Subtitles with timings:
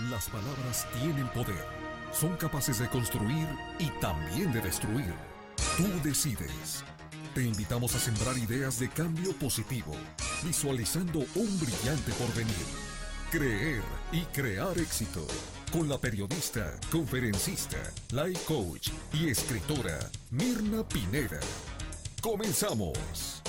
[0.00, 1.64] Las palabras tienen poder.
[2.12, 3.48] Son capaces de construir
[3.78, 5.14] y también de destruir.
[5.78, 6.84] Tú decides.
[7.34, 9.96] Te invitamos a sembrar ideas de cambio positivo,
[10.44, 12.66] visualizando un brillante porvenir.
[13.30, 13.82] Creer
[14.12, 15.26] y crear éxito.
[15.72, 17.78] Con la periodista, conferencista,
[18.10, 19.98] life coach y escritora
[20.30, 21.40] Mirna Pineda.
[22.20, 23.45] Comenzamos.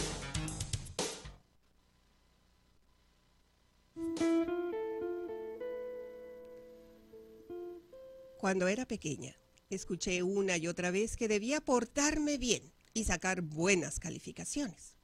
[8.48, 9.36] Cuando era pequeña,
[9.70, 14.96] escuché una y otra vez que debía portarme bien y sacar buenas calificaciones.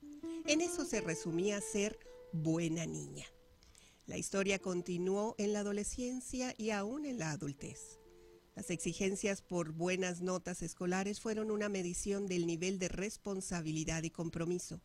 [0.48, 2.00] En eso se resumía ser
[2.32, 3.26] buena niña.
[4.06, 8.00] La historia continuó en la adolescencia y aún en la adultez.
[8.56, 14.80] Las exigencias por buenas notas escolares fueron una medición del nivel de responsabilidad y compromiso.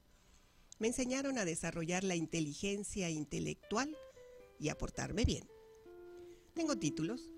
[0.81, 3.97] Me enseñaron a desarrollar la inteligencia intelectual
[4.59, 5.49] y a portarme bien.
[6.55, 7.31] Tengo títulos,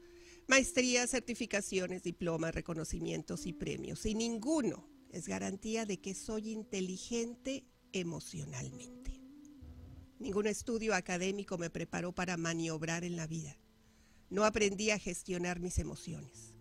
[0.50, 9.20] maestrías, certificaciones, diplomas, reconocimientos y premios, y ninguno es garantía de que soy inteligente emocionalmente.
[10.18, 13.57] Ningún estudio académico me preparó para maniobrar en la vida.
[14.29, 16.52] No aprendí a gestionar mis emociones.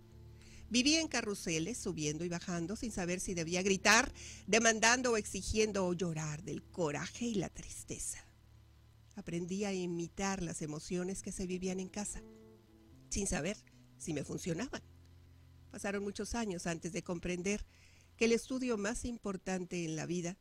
[0.70, 4.14] Viví en carruseles, subiendo y bajando, sin saber si debía gritar,
[4.46, 8.24] demandando o exigiendo o llorar del coraje y la tristeza.
[9.16, 12.22] Aprendí a imitar las emociones que se vivían en casa,
[13.10, 13.58] sin saber
[14.00, 14.82] si me funcionaban.
[15.72, 17.66] Pasaron muchos años antes de comprender
[18.18, 20.38] que el estudio más importante en la vida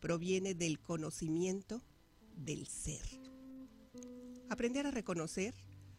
[0.00, 1.82] proviene del conocimiento
[2.34, 3.04] del ser.
[4.48, 5.54] Aprender a reconocer,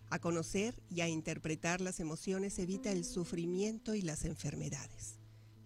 [0.10, 5.20] a conocer y a interpretar las emociones evita el sufrimiento y las enfermedades,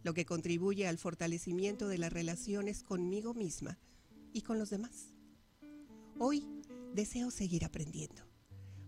[0.04, 3.80] lo que contribuye al fortalecimiento de las relaciones conmigo misma
[4.34, 5.16] y con los demás.
[6.20, 6.46] Hoy
[6.94, 8.35] deseo seguir aprendiendo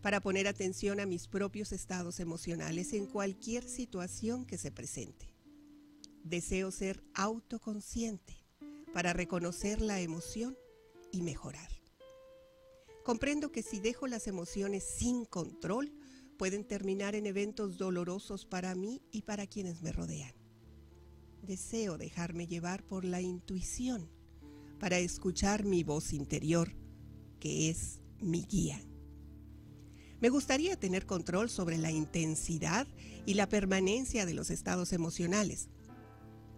[0.02, 5.34] para poner atención a mis propios estados emocionales en cualquier situación que se presente.
[6.23, 8.38] Deseo ser autoconsciente
[8.94, 10.58] para reconocer la emoción
[11.11, 11.70] y mejorar.
[13.04, 15.94] Comprendo que si dejo las emociones sin control,
[16.38, 20.33] pueden terminar en eventos dolorosos para mí y para quienes me rodean.
[21.42, 24.10] Deseo dejarme llevar por la intuición
[24.80, 26.76] para escuchar mi voz interior,
[27.39, 28.82] que es mi guía.
[30.20, 32.88] Me gustaría tener control sobre la intensidad
[33.26, 35.70] y la permanencia de los estados emocionales,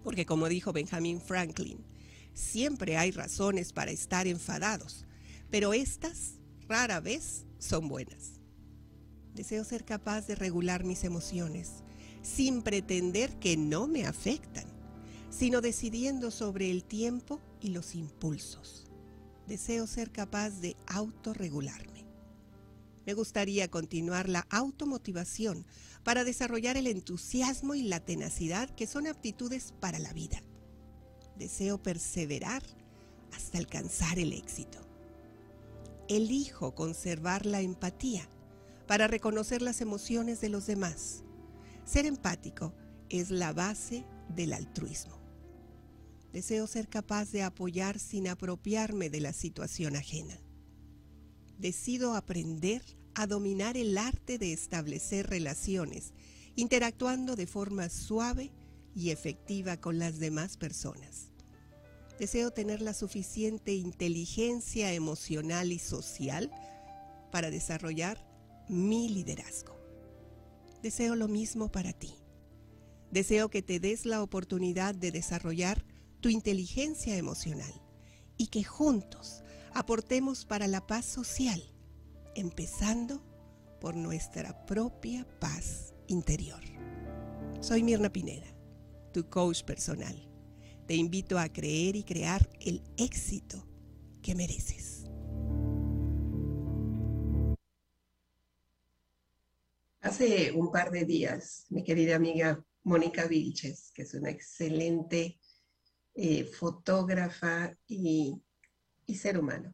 [0.03, 1.84] porque como dijo Benjamin Franklin,
[2.34, 5.06] siempre hay razones para estar enfadados,
[5.50, 6.36] pero estas
[6.68, 8.40] rara vez son buenas.
[9.36, 11.84] Deseo ser capaz de regular mis emociones
[12.22, 14.66] sin pretender que no me afectan,
[15.30, 18.86] sino decidiendo sobre el tiempo y los impulsos.
[19.47, 21.99] Deseo ser capaz de autorregularme.
[23.06, 25.66] Me gustaría continuar la automotivación
[26.04, 30.44] para desarrollar el entusiasmo y la tenacidad que son aptitudes para la vida.
[31.38, 32.64] Deseo perseverar
[33.32, 34.90] hasta alcanzar el éxito
[36.09, 38.28] elijo conservar la empatía
[38.88, 41.24] para reconocer las emociones de los demás.
[41.86, 42.74] Ser empático
[43.09, 44.06] es la base
[44.36, 45.18] del altruismo.
[46.34, 50.40] Deseo ser capaz de apoyar sin apropiarme de la situación ajena.
[51.59, 52.81] Decido aprender
[53.16, 56.14] a dominar el arte de establecer relaciones,
[56.56, 58.52] interactuando de forma suave
[58.96, 61.34] y efectiva con las demás personas.
[62.18, 66.50] Deseo tener la suficiente inteligencia emocional y social
[67.30, 68.26] para desarrollar
[68.70, 69.78] mi liderazgo.
[70.81, 72.14] Deseo lo mismo para ti.
[73.12, 75.86] Deseo que te des la oportunidad de desarrollar
[76.22, 77.74] tu inteligencia emocional
[78.38, 79.44] y que juntos
[79.74, 81.62] aportemos para la paz social,
[82.35, 83.24] empezando
[83.80, 86.62] por nuestra propia paz interior.
[87.62, 88.47] Soy Mirna Pineda,
[89.13, 90.29] tu coach personal
[90.90, 93.63] te invito a creer y crear el éxito
[94.24, 95.03] que mereces.
[100.02, 105.40] Hace un par de días, mi querida amiga Mónica Vilches, que es una excelente
[106.16, 108.41] eh, fotógrafa y,
[109.16, 109.73] ser humano,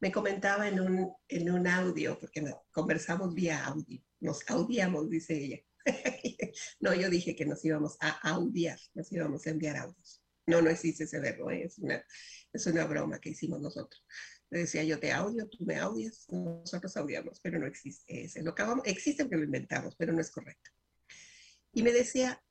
[0.00, 5.60] me comentaba en un, en un audio, porque conversamos vía audio, nos audiamos, dice ella,
[6.80, 10.22] no, yo dije que nos íbamos a audiar, nos íbamos a enviar audios.
[10.46, 11.62] No, no existe ese verbo, ¿eh?
[11.64, 12.04] es, una,
[12.52, 14.04] es una broma que hicimos nosotros.
[14.50, 18.42] Le decía yo te audio, tú me audias, nosotros audiamos, pero no existe ese.
[18.42, 20.70] Lo acabamos, existe porque lo inventamos, pero no es correcto.
[21.72, 22.42] Y me decía,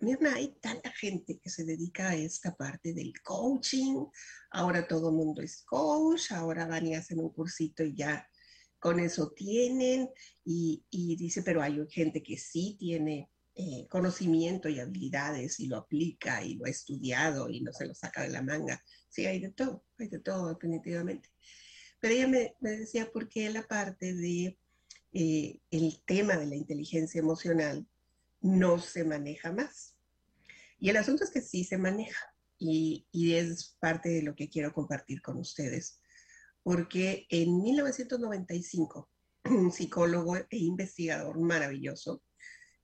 [0.00, 4.06] Mirna, hay tanta gente que se dedica a esta parte del coaching,
[4.50, 8.26] ahora todo el mundo es coach, ahora van y hacen un cursito y ya
[8.78, 10.08] con eso tienen
[10.42, 16.42] y, dice, pero hay gente que sí tiene eh, conocimiento y habilidades y lo aplica
[16.42, 18.82] y lo ha estudiado y no se lo saca de la manga.
[19.10, 21.28] Sí, hay de todo, hay de todo definitivamente.
[22.00, 24.58] Pero ella me, decía por qué la parte de
[25.12, 27.86] eh, el tema de la inteligencia emocional
[28.40, 29.96] no se maneja más.
[30.78, 34.72] Y el asunto es que sí se maneja y, es parte de lo que quiero
[34.72, 35.98] compartir con ustedes
[36.62, 39.08] porque en 1995
[39.44, 42.22] un psicólogo e investigador maravilloso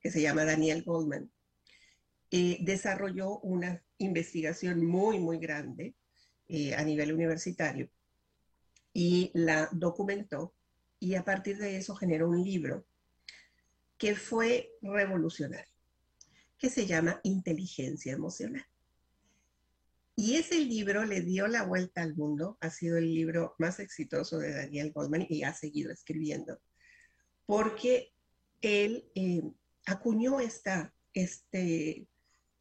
[0.00, 1.30] que se llama Daniel Goldman
[2.30, 5.94] eh, desarrolló una investigación muy, muy grande
[6.48, 7.90] eh, a nivel universitario
[8.92, 10.54] y la documentó
[10.98, 12.86] y a partir de eso generó un libro
[13.98, 15.72] que fue revolucionario,
[16.58, 18.66] que se llama Inteligencia Emocional.
[20.18, 24.38] Y ese libro le dio la vuelta al mundo, ha sido el libro más exitoso
[24.38, 26.58] de Daniel Goldman y ha seguido escribiendo,
[27.44, 28.14] porque
[28.62, 29.42] él eh,
[29.84, 32.08] acuñó esta, este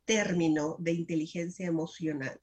[0.04, 2.40] término de inteligencia emocional,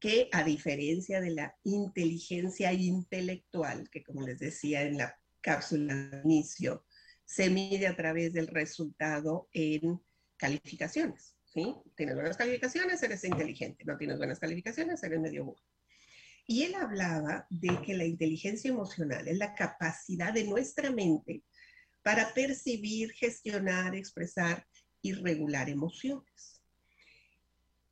[0.00, 6.22] que a diferencia de la inteligencia intelectual, que como les decía en la cápsula de
[6.24, 6.84] inicio,
[7.26, 10.00] se mide a través del resultado en
[10.38, 11.36] calificaciones.
[11.96, 13.84] Tienes buenas calificaciones, eres inteligente.
[13.84, 15.62] No tienes buenas calificaciones, eres medio burro.
[16.46, 21.42] Y él hablaba de que la inteligencia emocional es la capacidad de nuestra mente
[22.02, 24.66] para percibir, gestionar, expresar
[25.02, 26.62] y regular emociones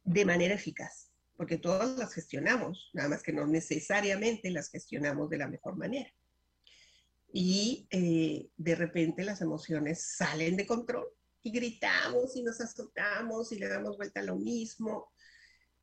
[0.05, 5.39] de manera eficaz, porque todas las gestionamos, nada más que no necesariamente las gestionamos de
[5.39, 6.13] la mejor manera.
[7.37, 11.09] Y eh, de repente las emociones salen de control
[11.43, 15.13] y gritamos y nos azotamos y le damos vuelta a lo mismo.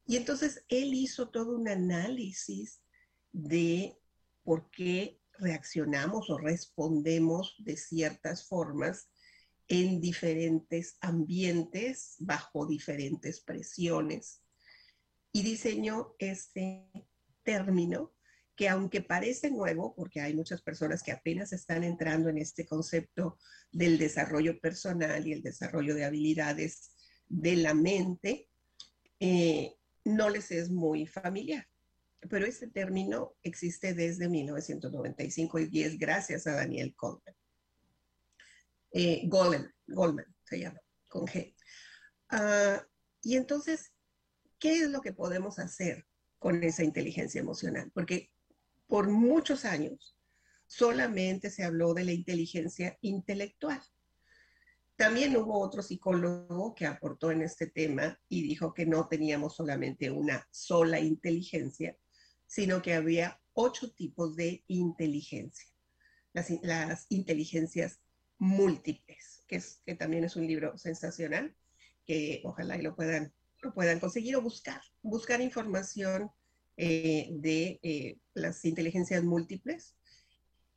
[0.06, 2.82] Y entonces él hizo todo un análisis
[3.34, 4.00] de
[4.44, 9.10] por qué reaccionamos o respondemos de ciertas formas
[9.68, 14.42] en diferentes ambientes, bajo diferentes presiones.
[15.34, 16.90] Y diseñó este
[17.44, 18.14] término
[18.56, 23.38] que aunque parece nuevo, porque hay muchas personas que apenas están entrando en este concepto
[23.72, 26.92] del desarrollo personal y el desarrollo de habilidades
[27.28, 28.50] de la mente,
[29.20, 31.68] eh, no les es muy familiar.
[32.30, 37.36] Pero este término existe desde 1995 y es gracias a Daniel Goldman.
[38.94, 41.56] Eh, Goldman, Goldman se llama, con G.
[42.30, 42.86] Ah,
[43.24, 43.92] y entonces,
[44.60, 46.06] ¿qué es lo que podemos hacer
[46.38, 47.90] con esa inteligencia emocional?
[47.94, 48.32] Porque
[48.92, 50.18] por muchos años
[50.68, 53.82] solamente se habló de la inteligencia intelectual.
[54.98, 60.12] También hubo otro psicólogo que aportó en este tema y dijo que no teníamos solamente
[60.12, 61.96] una sola inteligencia,
[62.48, 65.70] sino que había ocho tipos de inteligencia.
[66.34, 68.02] Las, inteligencias
[68.40, 71.56] múltiples, que, también es un libro sensacional,
[72.06, 76.30] que ojalá lo puedan, lo puedan conseguir o buscar, buscar información
[76.84, 79.96] eh, de eh, las inteligencias múltiples,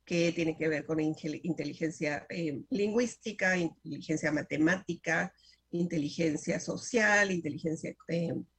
[0.05, 5.33] que tiene que ver con inteligencia eh, lingüística, inteligencia matemática,
[5.71, 7.95] inteligencia social, inteligencia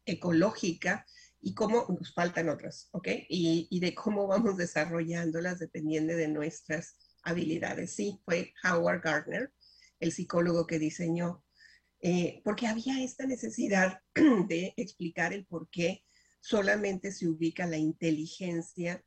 [0.04, 1.06] ecológica
[1.40, 3.06] y cómo nos faltan otras, ¿ok?
[3.28, 7.92] Y, y, de cómo vamos desarrollándolas dependiendo de nuestras habilidades.
[7.92, 9.52] Sí, fue Howard Gardner,
[10.00, 11.44] el psicólogo que diseñó,
[12.42, 14.00] porque había esta necesidad
[14.48, 16.02] de explicar el por qué
[16.40, 19.04] solamente se ubica la inteligencia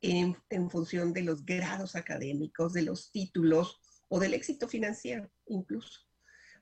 [0.00, 0.36] en,
[0.70, 6.00] función de los grados académicos, de los títulos o del éxito financiero incluso.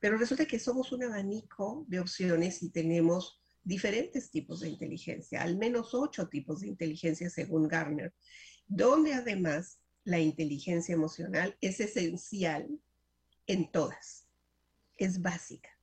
[0.00, 5.56] Pero resulta que somos un abanico de opciones y tenemos diferentes tipos de inteligencia, al
[5.56, 8.14] menos ocho tipos de inteligencia según Garner,
[8.66, 12.68] donde además la inteligencia emocional es esencial
[13.46, 14.26] en todas,
[14.96, 15.77] es básica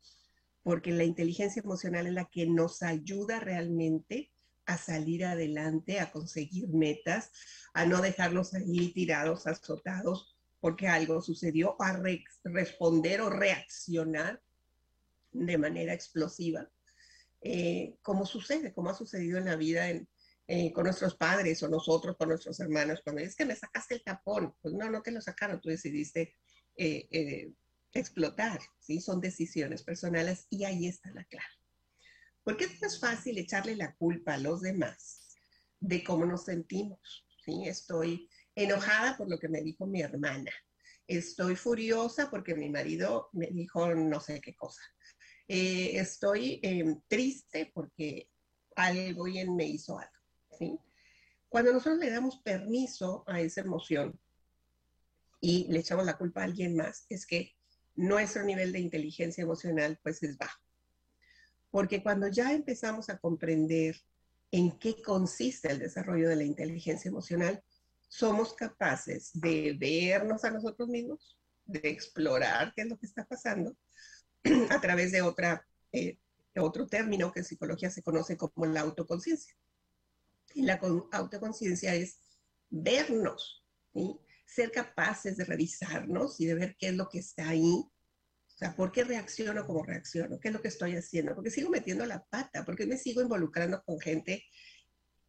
[0.65, 4.31] porque la inteligencia emocional es la que nos ayuda realmente
[4.65, 7.29] a salir adelante, a conseguir metas,
[7.75, 12.01] a no dejarlos ahí tirados, azotados, porque algo sucedió, a
[12.45, 14.41] responder o reaccionar
[15.31, 16.67] de manera explosiva,
[17.41, 19.87] eh, como sucede, como ha sucedido en la vida
[20.47, 24.03] eh, con nuestros padres o nosotros con nuestros hermanos, cuando es que me sacaste el
[24.03, 26.33] tapón, pues no, no te lo sacaron, tú decidiste
[26.75, 27.53] eh,
[27.95, 29.01] explotar, ¿sí?
[29.01, 31.47] Son decisiones personales y ahí está la clave.
[32.43, 35.35] Porque es más fácil echarle la culpa a los demás
[35.79, 37.63] de cómo nos sentimos, ¿sí?
[37.65, 40.51] Estoy enojada por lo que me dijo mi hermana.
[41.07, 44.81] Estoy furiosa porque mi marido me dijo no sé qué cosa.
[45.47, 48.29] Eh, estoy em, triste porque
[48.75, 50.11] alguien me hizo algo,
[50.57, 50.77] ¿sí?
[51.47, 54.19] Cuando nosotros le damos permiso a esa emoción,
[55.45, 57.54] y le echamos la culpa a alguien más, es que
[57.95, 60.59] nuestro nivel de inteligencia emocional pues es bajo.
[61.71, 63.95] Porque cuando ya empezamos a comprender
[64.51, 67.61] en qué consiste el desarrollo de la inteligencia emocional,
[68.07, 73.75] somos capaces de vernos a nosotros mismos, de explorar qué es lo que está pasando
[74.69, 76.17] a través de otra, eh,
[76.57, 79.55] otro término que en psicología se conoce como la autoconciencia.
[80.53, 80.79] Y la
[81.11, 82.19] autoconciencia es
[82.69, 83.65] vernos,
[84.55, 87.85] ser capaces de revisarnos y de ver qué es lo que está ahí
[88.55, 90.39] o sea, ¿por qué reacciono como reacciono?
[90.39, 91.35] ¿Qué es lo que estoy haciendo?
[91.35, 92.63] ¿Por qué sigo metiendo la pata?
[92.63, 94.45] ¿Por qué me sigo involucrando con gente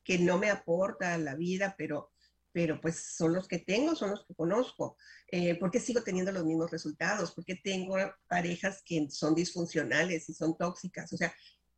[0.05, 2.13] que no me aporta a la vida, pero,
[2.53, 4.97] pero pues son los que tengo, son los que conozco?
[5.27, 7.33] Eh, ¿Por qué sigo teniendo los mismos resultados?
[7.33, 7.97] ¿Por qué tengo
[8.29, 11.13] parejas que son disfuncionales y son tóxicas?
[11.13, 11.35] O sea,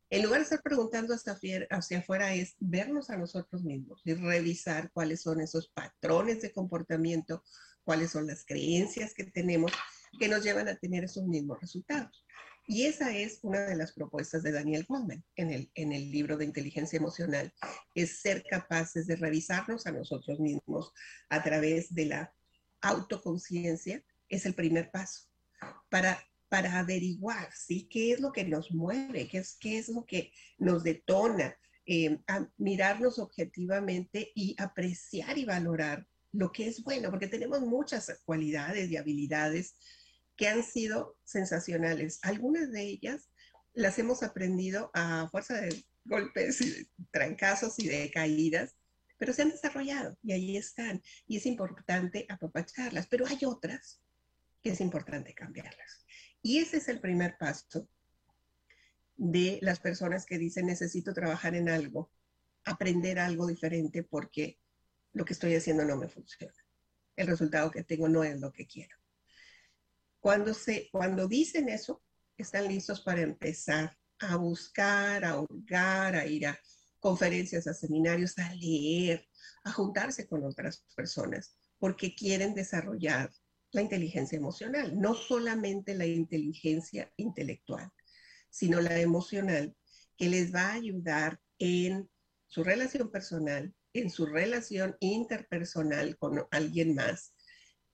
[0.09, 4.91] en lugar de estar preguntando hacia, hacia afuera es vernos a nosotros mismos y revisar
[4.91, 7.43] cuáles son esos patrones de comportamiento,
[7.83, 9.71] cuáles son las creencias que tenemos
[10.19, 12.25] que nos llevan a tener esos mismos resultados.
[12.65, 16.37] Y esa es una de las propuestas de Daniel Goldman en el, en el libro
[16.37, 17.53] de inteligencia emocional,
[17.95, 20.93] es ser capaces de revisarnos a nosotros mismos
[21.29, 22.33] a través de la
[22.81, 25.29] autoconciencia, es el primer paso
[25.89, 27.87] para, para averiguar, ¿sí?
[27.89, 29.27] ¿Qué es lo que nos mueve?
[29.27, 31.55] ¿Qué es, qué es lo que nos detona?
[31.85, 32.19] Eh,
[32.57, 38.97] mirarnos objetivamente y apreciar y valorar lo que es bueno, porque tenemos muchas cualidades y
[38.97, 39.75] habilidades
[40.35, 42.19] que han sido sensacionales.
[42.21, 43.29] Algunas de ellas
[43.73, 48.75] las hemos aprendido a fuerza de golpes y de trancazos y de caídas,
[49.17, 51.01] pero se han desarrollado y ahí están.
[51.27, 54.01] Y es importante apapacharlas, pero hay otras
[54.61, 55.98] que es importante cambiarlas.
[56.41, 57.87] Y ese es el primer paso
[59.17, 62.11] de las personas que dicen necesito trabajar en algo,
[62.63, 64.57] aprender algo diferente porque
[65.13, 66.53] lo que estoy haciendo no me funciona.
[67.15, 68.95] El resultado que tengo no es lo que quiero.
[70.21, 72.01] Cuando, se, cuando dicen eso,
[72.37, 76.57] están listos para empezar a buscar, a hurgar, a ir a
[76.99, 79.27] conferencias, a seminarios, a leer,
[79.63, 83.31] a juntarse con otras personas, porque quieren desarrollar
[83.71, 87.91] la inteligencia emocional, no solamente la inteligencia intelectual,
[88.49, 89.75] sino la emocional,
[90.17, 92.09] que les va a ayudar en
[92.47, 97.33] su relación personal, en su relación interpersonal con alguien más,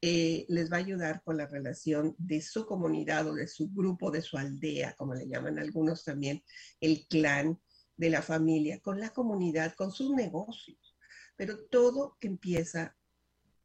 [0.01, 4.11] eh, les va a ayudar con la relación de su comunidad o de su grupo,
[4.11, 6.43] de su aldea, como le llaman algunos también,
[6.79, 7.59] el clan
[7.97, 10.97] de la familia, con la comunidad, con sus negocios.
[11.35, 12.95] Pero todo empieza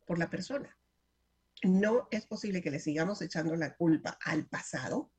[0.06, 0.79] por la persona.
[1.62, 5.12] No es posible que le sigamos echando la culpa al pasado,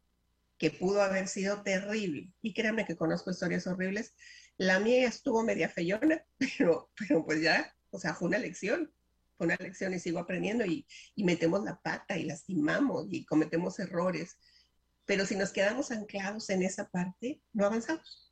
[0.58, 2.34] que pudo haber sido terrible.
[2.42, 4.14] Y créanme que conozco historias horribles.
[4.58, 8.92] La mía estuvo media feyona, pero, pero pues ya, o sea, fue una lección
[9.42, 10.86] una lección y sigo aprendiendo y,
[11.18, 14.38] metemos la pata y lastimamos y cometemos errores.
[15.06, 18.31] Pero si nos quedamos anclados en esa parte, no avanzamos.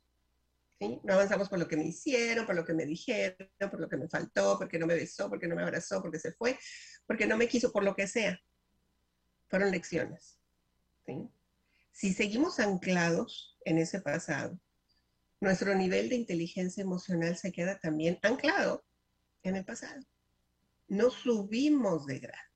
[0.80, 3.98] No avanzamos por lo que me hicieron, por lo que me dijeron, por lo que
[3.98, 6.58] me faltó, porque no me besó, porque no me abrazó, porque se fue,
[7.06, 8.40] porque no me quiso, por lo que sea.
[9.48, 10.38] Fueron lecciones.
[11.92, 14.58] Si seguimos anclados en ese pasado,
[15.40, 18.84] nuestro nivel de inteligencia emocional se queda también anclado
[19.42, 20.00] en el pasado
[20.90, 22.48] no subimos de grado.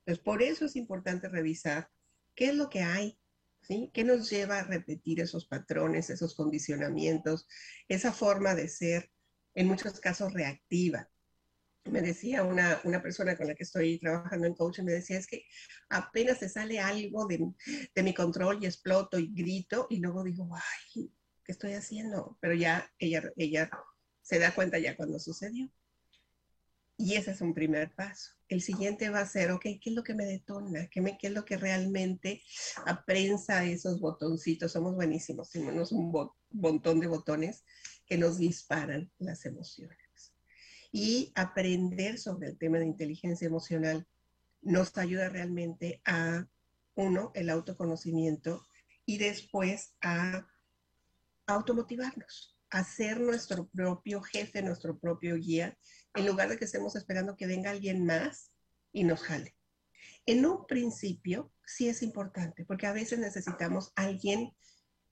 [0.00, 1.88] Entonces, por eso es importante revisar
[2.34, 3.18] qué es lo que hay,
[3.66, 7.48] ¿Qué nos lleva a repetir esos patrones, esos condicionamientos,
[7.88, 9.10] esa forma de ser,
[9.54, 11.08] en muchos casos reactiva?
[11.84, 15.44] Me decía una, persona con la que estoy trabajando en coaching, me decía, es que
[15.88, 17.44] apenas se sale algo de,
[17.94, 21.12] de mi control y exploto y grito y luego digo, ay,
[21.44, 22.38] ¿qué estoy haciendo?
[22.40, 23.70] Pero ya ella, ella
[24.22, 25.70] se da cuenta ya cuando sucedió.
[26.98, 28.32] Y ese es un primer paso.
[28.48, 30.88] El siguiente va a ser, ok, ¿qué es lo que me detona?
[30.88, 32.42] ¿Qué, me, qué es lo que realmente
[32.86, 34.72] aprensa esos botoncitos?
[34.72, 37.64] Somos buenísimos, tenemos un montón de botones
[38.06, 39.98] que nos disparan las emociones.
[40.90, 44.06] Y aprender sobre el tema de inteligencia emocional
[44.62, 46.46] nos ayuda realmente a,
[46.94, 48.66] uno, el autoconocimiento
[49.04, 50.46] y después a
[51.46, 55.78] automotivarnos a ser nuestro propio jefe, nuestro propio guía
[56.16, 58.50] en lugar de que estemos esperando que venga alguien más
[58.92, 59.56] y nos jale.
[60.24, 64.52] En un principio sí es importante, porque a veces necesitamos alguien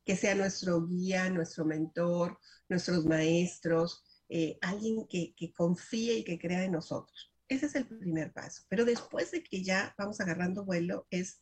[0.04, 6.38] que sea nuestro guía, nuestro mentor, nuestros maestros, eh, alguien que, que confíe y que
[6.38, 7.32] crea en nosotros.
[7.49, 8.62] Ese es el primer paso.
[8.68, 11.40] Pero después de que ya vamos agarrando vuelo, es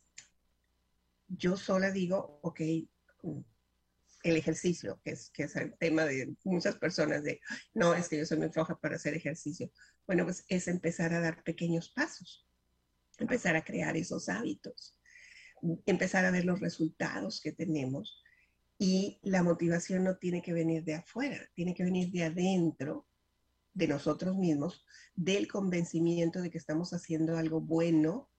[1.27, 2.61] yo sola digo, ok,
[4.23, 7.41] el ejercicio, que es, que es el tema de muchas personas de,
[7.73, 9.69] no, es que yo soy muy floja para hacer ejercicio.
[10.07, 12.47] Bueno, pues es empezar a dar pequeños pasos.
[13.19, 14.97] empezar a crear esos hábitos,
[15.85, 18.23] empezar a ver los resultados que tenemos.
[18.79, 23.07] Y la motivación no tiene que venir de afuera, tiene que venir de adentro,
[23.73, 24.83] de nosotros mismos,
[25.15, 28.29] del convencimiento de que estamos haciendo algo bueno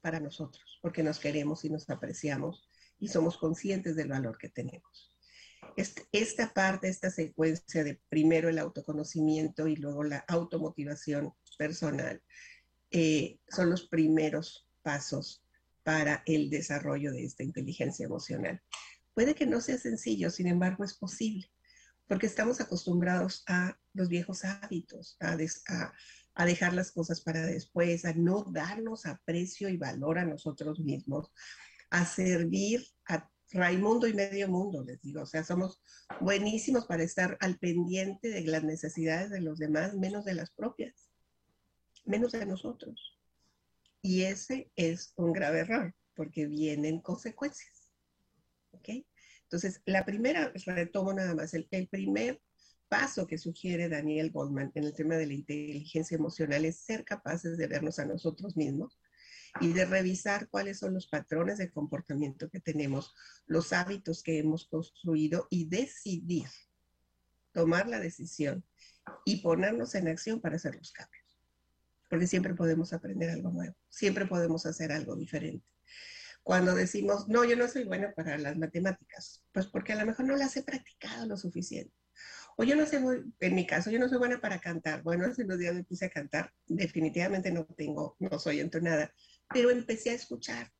[0.00, 5.13] para nosotros, porque nos queremos y nos apreciamos y somos conscientes del valor que tenemos.
[5.76, 12.22] Esta parte, esta secuencia de primero el autoconocimiento y luego la automotivación personal,
[12.90, 15.44] eh, son los primeros pasos
[15.82, 18.62] para el desarrollo de esta inteligencia emocional.
[19.14, 21.50] Puede que no sea sencillo, sin embargo es posible,
[22.06, 25.36] porque estamos acostumbrados a los viejos hábitos, a,
[26.34, 31.32] a dejar las cosas para después, a no darnos aprecio y valor a nosotros mismos,
[31.90, 35.22] a servir a Raimundo y medio mundo, les digo.
[35.22, 35.80] O sea, somos
[36.20, 41.08] buenísimos para estar al pendiente de las necesidades de los demás, menos de las propias,
[42.04, 43.16] menos de nosotros.
[44.02, 47.92] Y ese es un grave error, porque vienen consecuencias.
[48.72, 48.88] ¿Ok?
[49.44, 52.42] Entonces, la primera, retomo nada más, el, el primer
[52.88, 57.56] paso que sugiere Daniel Goldman en el tema de la inteligencia emocional es ser capaces
[57.56, 58.98] de vernos a nosotros mismos
[59.60, 63.14] y de revisar cuáles son los patrones de comportamiento que tenemos,
[63.46, 66.46] los hábitos que hemos construido y decidir,
[67.52, 68.64] tomar la decisión
[69.24, 71.40] y ponernos en acción para hacer los cambios.
[72.10, 75.66] Porque siempre podemos aprender algo nuevo, siempre podemos hacer algo diferente.
[76.42, 80.26] Cuando decimos, no, yo no soy bueno para las matemáticas, pues porque a lo mejor
[80.26, 81.94] no las he practicado lo suficiente.
[82.56, 83.00] O yo no sé,
[83.40, 85.02] en mi caso, yo no soy buena para cantar.
[85.02, 86.52] Bueno, hace unos días me puse a cantar.
[86.66, 89.12] Definitivamente no tengo, no soy entonada
[89.54, 90.72] pero empecé a escuchar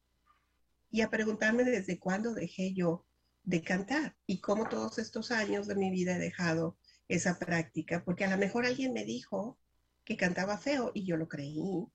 [0.91, 3.07] y a preguntarme desde cuándo dejé yo
[3.45, 6.77] de cantar y cómo todos estos años de mi vida he dejado
[7.07, 9.61] esa práctica, porque a lo mejor alguien me dijo
[10.05, 11.87] que cantaba feo y yo lo creí,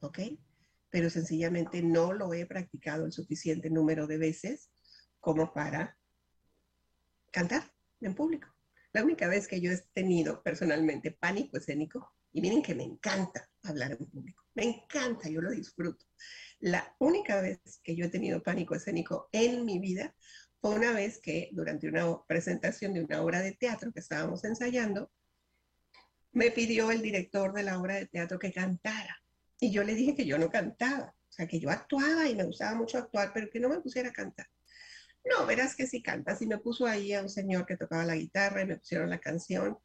[0.00, 0.18] ¿ok?
[0.90, 4.70] Pero sencillamente no lo he practicado el suficiente número de veces
[5.20, 5.96] como para
[7.30, 8.48] cantar en público.
[8.92, 13.48] La única vez que yo he tenido personalmente pánico escénico, y miren que me encanta
[13.68, 16.04] hablar en público, me encanta, yo lo disfruto.
[16.60, 20.14] La única vez que yo he tenido pánico escénico en mi vida
[20.60, 25.10] fue una vez que durante una presentación de una obra de teatro que estábamos ensayando,
[26.32, 29.16] me pidió el director de la obra de teatro que cantara.
[29.58, 32.44] Y yo le dije que yo no cantaba, o sea, que yo actuaba y me
[32.44, 34.46] gustaba mucho actuar, pero que no me pusiera a cantar.
[35.24, 36.40] No, verás que sí cantas.
[36.42, 39.18] Y me puso ahí a un señor que tocaba la guitarra y me pusieron la
[39.18, 39.78] canción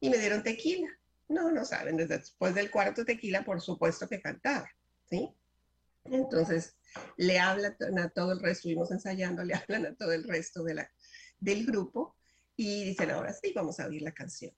[0.00, 0.88] y me dieron tequila.
[1.30, 4.68] No, no saben, después del cuarto tequila, por supuesto que cantaba,
[5.08, 5.32] ¿sí?
[6.06, 6.76] Entonces,
[7.16, 10.74] le hablan a todo el resto, estuvimos ensayando, le hablan a todo el resto de
[10.74, 10.92] la,
[11.38, 12.16] del grupo
[12.56, 14.52] y dicen, ahora sí, vamos a oír la canción.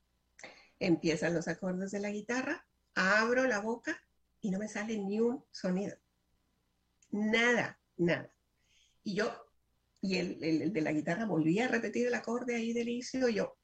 [0.79, 4.01] Empiezan los acordes de la guitarra, abro la boca
[4.41, 5.95] y no me sale ni un sonido.
[7.11, 8.33] Nada, nada.
[9.05, 9.31] Y yo,
[10.01, 13.59] y el, el de la guitarra volvía a repetir el acorde ahí del inicio, yo,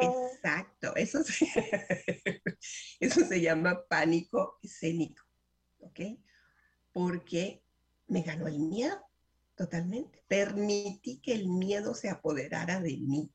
[0.00, 1.46] Exacto, eso se,
[3.00, 5.24] eso se llama pánico escénico,
[5.80, 6.00] ¿ok?
[6.92, 7.62] Porque
[8.06, 9.00] me ganó el miedo
[9.54, 10.22] totalmente.
[10.28, 13.30] Permití que el miedo se apoderara de mí,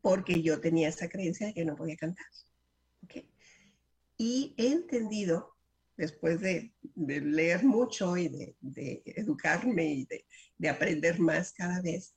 [0.00, 2.26] porque yo tenía esa creencia de que no podía cantar,
[3.04, 3.24] ¿ok?
[4.16, 5.56] Y he entendido
[6.00, 10.08] después de, leer mucho y de, educarme y
[10.56, 12.16] de, aprender más cada vez,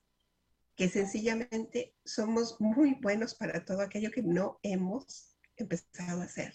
[0.78, 6.54] que sencillamente somos muy buenos para todo aquello que no hemos empezado a hacer.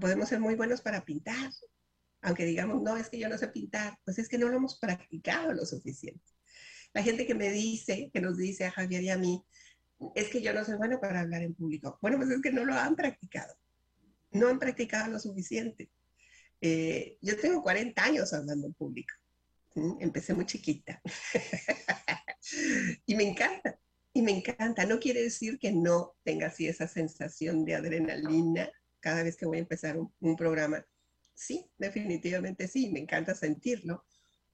[0.00, 1.50] podemos ser muy buenos para pintar,
[2.22, 4.78] aunque digamos, no, es que yo no sé pintar, pues es que no lo hemos
[4.78, 6.24] practicado lo suficiente.
[6.92, 9.44] La gente que me dice, que nos dice a Javier y a mí,
[10.14, 11.98] es que yo no soy bueno para hablar en público.
[12.00, 13.52] Bueno, pues es que no lo han practicado.
[14.30, 15.90] No han practicado lo suficiente.
[16.60, 19.14] Eh, yo tengo 40 años hablando en público.
[20.00, 21.00] Empecé muy chiquita.
[23.06, 23.78] y me encanta,
[24.12, 24.86] y me encanta.
[24.86, 29.58] No quiere decir que no tenga así esa sensación de adrenalina cada vez que voy
[29.58, 30.86] a empezar un, programa.
[31.34, 34.06] Sí, definitivamente sí, me encanta sentirlo,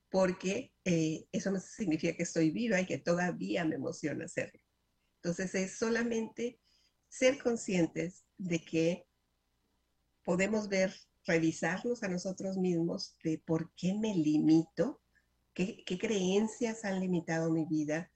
[0.09, 4.61] porque eh, eso significa que estoy viva y que todavía me emociona hacerlo.
[5.17, 6.59] Entonces es solamente
[7.09, 9.07] ser conscientes de que
[10.25, 10.95] podemos ver
[11.27, 15.01] revisarnos a nosotros mismos de por qué me limito,
[15.55, 18.11] qué, creencias han limitado mi vida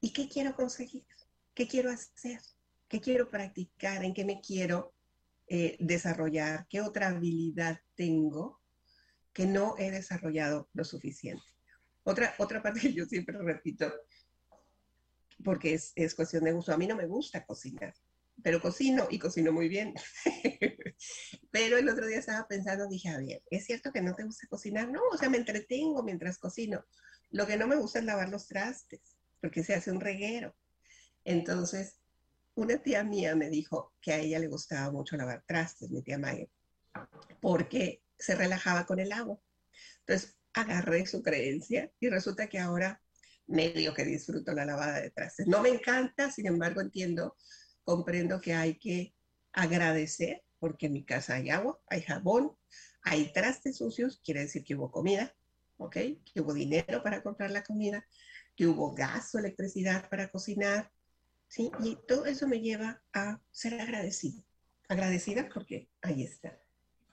[0.00, 1.06] y qué quiero conseguir,
[1.54, 2.40] qué quiero hacer,
[2.88, 4.94] qué quiero practicar, en qué me quiero
[5.48, 8.60] eh, desarrollar, qué otra habilidad tengo
[9.32, 11.44] que no he desarrollado lo suficiente.
[12.04, 13.92] Otra, otra parte que yo siempre repito,
[15.44, 17.94] porque es, es cuestión de gusto, a mí no me gusta cocinar,
[18.46, 19.92] pero cocino y cocino muy bien.
[21.50, 24.46] pero el otro día estaba pensando, dije, a ver, ¿es cierto que no te gusta
[24.46, 24.88] cocinar?
[24.88, 26.84] No, o sea, me entretengo mientras cocino.
[27.30, 29.00] Lo que no me gusta es lavar los trastes,
[29.40, 30.54] porque se hace un reguero.
[31.24, 31.98] Entonces,
[32.54, 36.16] una tía mía me dijo que a ella le gustaba mucho lavar trastes, mi tía
[36.16, 36.46] Maya,
[37.40, 39.40] porque se relajaba con el agua.
[40.06, 43.02] Entonces, agarré su creencia y resulta que ahora
[43.48, 45.48] medio que disfruto la lavada de trastes.
[45.48, 47.36] No me encanta, sin embargo, entiendo,
[47.86, 49.14] comprendo que hay que
[49.52, 52.56] agradecer, porque en mi casa hay agua, hay jabón,
[53.02, 55.34] hay trastes sucios, quiere decir que hubo comida,
[55.78, 55.96] ¿ok?
[56.24, 58.04] Que hubo dinero para comprar la comida,
[58.56, 60.90] que hubo gas o electricidad para cocinar,
[61.46, 61.70] ¿sí?
[61.80, 64.42] Y todo eso me lleva a ser agradecida.
[64.88, 66.58] Agradecida porque ahí está.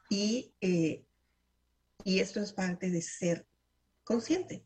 [0.09, 1.05] Y, eh,
[2.03, 3.45] y esto es parte de ser
[4.03, 4.65] consciente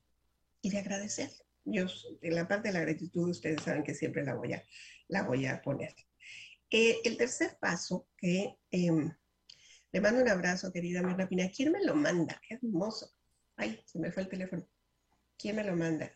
[0.62, 1.32] y de agradecer.
[1.70, 1.86] Yo,
[2.22, 4.64] en la parte de la gratitud, ustedes saben que siempre la voy a,
[5.10, 5.94] la voy a poner.
[6.70, 9.12] Eh, el tercer paso, que em,
[9.92, 11.50] le mando un abrazo, querida Mirna Pina.
[11.54, 12.40] ¿Quién me lo manda?
[12.48, 13.12] Qué hermoso.
[13.58, 14.68] Ay, se me fue el teléfono.
[15.38, 16.12] ¿Quién me lo manda?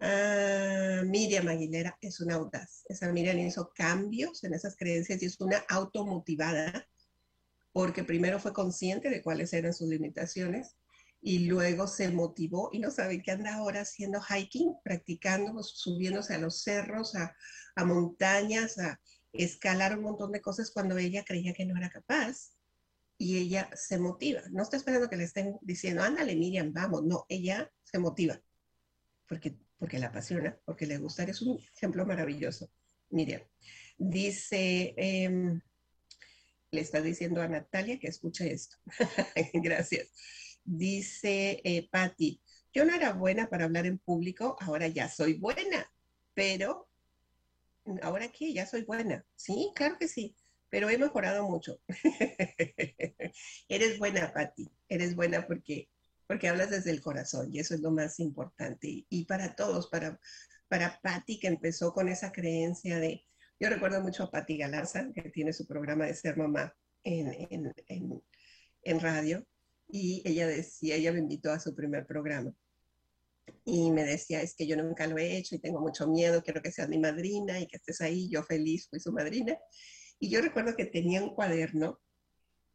[0.00, 2.84] Ah, Miriam Aguilera es una audaz.
[2.88, 6.86] Esa Miriam hizo cambios en esas creencias y es una automotivada
[7.72, 10.76] porque primero fue consciente de cuáles eran sus limitaciones
[11.26, 16.38] y luego se motivó y no sabe qué anda ahora haciendo hiking, practicando, subiéndose a
[16.38, 17.34] los cerros, a,
[17.74, 19.00] a montañas, a
[19.32, 22.52] escalar un montón de cosas cuando ella creía que no era capaz
[23.18, 24.42] y ella se motiva.
[24.52, 27.02] No está esperando que le estén diciendo, ándale, Miriam, vamos.
[27.02, 28.40] No, ella se motiva
[29.28, 31.24] porque, porque la apasiona, porque le gusta.
[31.24, 32.70] Es un ejemplo maravilloso,
[33.10, 33.42] Miriam.
[33.98, 35.60] Dice, em,
[36.70, 38.76] le está diciendo a Natalia que escuche esto.
[39.54, 40.12] Gracias.
[40.66, 42.40] Dice eh, Patti,
[42.72, 45.90] yo no era buena para hablar en público, ahora ya soy buena,
[46.34, 46.88] pero
[48.02, 49.24] ahora qué, ya soy buena.
[49.36, 50.36] Sí, claro que sí
[50.70, 51.80] pero he mejorado mucho.
[53.68, 55.88] eres buena, Patti, eres buena porque,
[56.26, 59.06] porque hablas desde el corazón y eso es lo más importante.
[59.08, 60.20] Y, para todos, para,
[60.68, 63.24] para Patti que empezó con esa creencia de,
[63.58, 66.74] yo recuerdo mucho a Patti Galarza, que tiene su programa de ser mamá
[67.04, 68.22] en, en,
[68.82, 69.46] en radio,
[69.88, 72.54] y ella decía, ella me invitó a su primer programa
[73.64, 76.62] y me decía, es que yo nunca lo he hecho y tengo mucho miedo, quiero
[76.62, 79.58] que seas mi madrina y que estés ahí, yo feliz fui su madrina.
[80.18, 82.00] Y yo recuerdo que tenía un cuaderno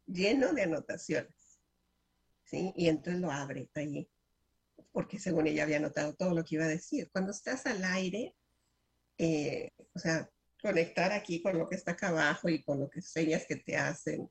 [0.06, 1.60] lleno de anotaciones,
[2.44, 2.72] ¿sí?
[2.76, 4.08] Y entonces lo abre ahí,
[4.92, 7.10] porque según ella había anotado todo lo que iba a decir.
[7.10, 8.34] Cuando estás al aire,
[9.18, 13.02] eh, o sea, conectar aquí con lo que está acá abajo y con lo que
[13.02, 14.28] señas que te hacen,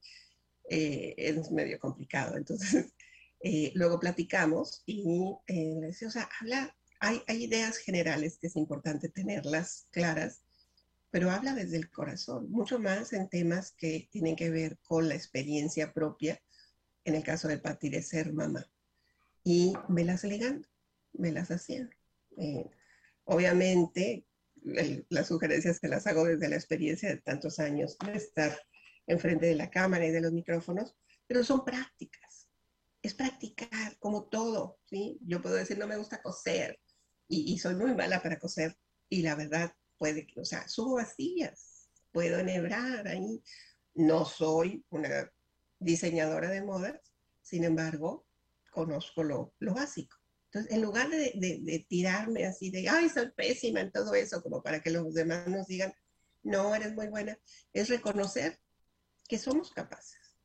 [0.69, 2.37] eh, es medio complicado.
[2.37, 2.93] Entonces,
[3.41, 8.55] eh, luego platicamos y le decía, o sea, habla, hay, hay ideas generales que es
[8.55, 10.41] importante tenerlas claras
[11.11, 15.15] pero habla desde el corazón, mucho más en temas que tienen que ver con la
[15.15, 16.41] experiencia propia,
[17.03, 18.65] en el caso de Pati de ser mamá.
[19.43, 20.67] Y me las ligando,
[21.11, 21.93] me las hacían.
[22.37, 22.65] Eh,
[23.25, 24.25] obviamente,
[25.09, 28.57] las sugerencias que las hago desde la experiencia de tantos años de estar
[29.07, 30.95] enfrente de la cámara y de los micrófonos,
[31.27, 32.49] pero son prácticas.
[33.01, 35.19] Es practicar como todo, ¿sí?
[35.21, 36.79] Yo puedo decir, no me gusta coser
[37.27, 38.77] y, y soy muy mala para coser
[39.09, 43.43] y la verdad puede, o sea, subo vasijas, puedo enhebrar ahí.
[43.93, 45.31] No soy una
[45.79, 46.99] diseñadora de modas,
[47.41, 48.25] sin embargo,
[48.71, 50.17] conozco lo, lo básico.
[50.45, 54.61] Entonces, en lugar de, de, tirarme así de, ay, soy pésima en todo eso, como
[54.61, 55.93] para que los demás nos digan,
[56.43, 57.37] no, eres muy buena,
[57.71, 58.59] es reconocer
[59.31, 60.35] que somos capaces,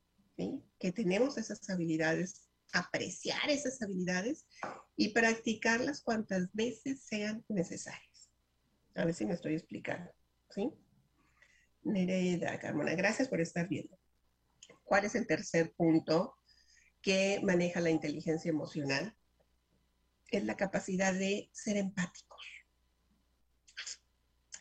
[0.79, 4.47] que tenemos esas habilidades, apreciar esas habilidades
[4.95, 8.31] y practicarlas cuantas veces sean necesarias.
[8.95, 10.09] A ver si me estoy explicando.
[10.51, 10.71] ¿Sí?
[11.83, 13.99] Nereda Carmona, gracias por estar viendo.
[14.85, 16.37] ¿Cuál es el tercer punto
[17.01, 19.17] que maneja la inteligencia emocional?
[20.31, 22.41] Es la capacidad de ser empáticos.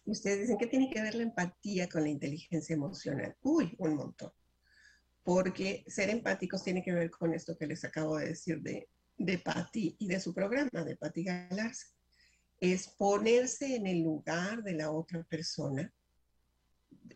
[0.07, 3.37] Ustedes dicen, ¿qué tiene que ver la empatía con la inteligencia emocional?
[3.43, 4.33] Uy, un montón.
[5.23, 9.39] Porque ser empáticos tiene que ver con esto que les acabo de decir de, de
[9.39, 11.97] Patti y de su programa, de Patti Galarza
[12.61, 15.93] es ponerse en el lugar de la otra persona.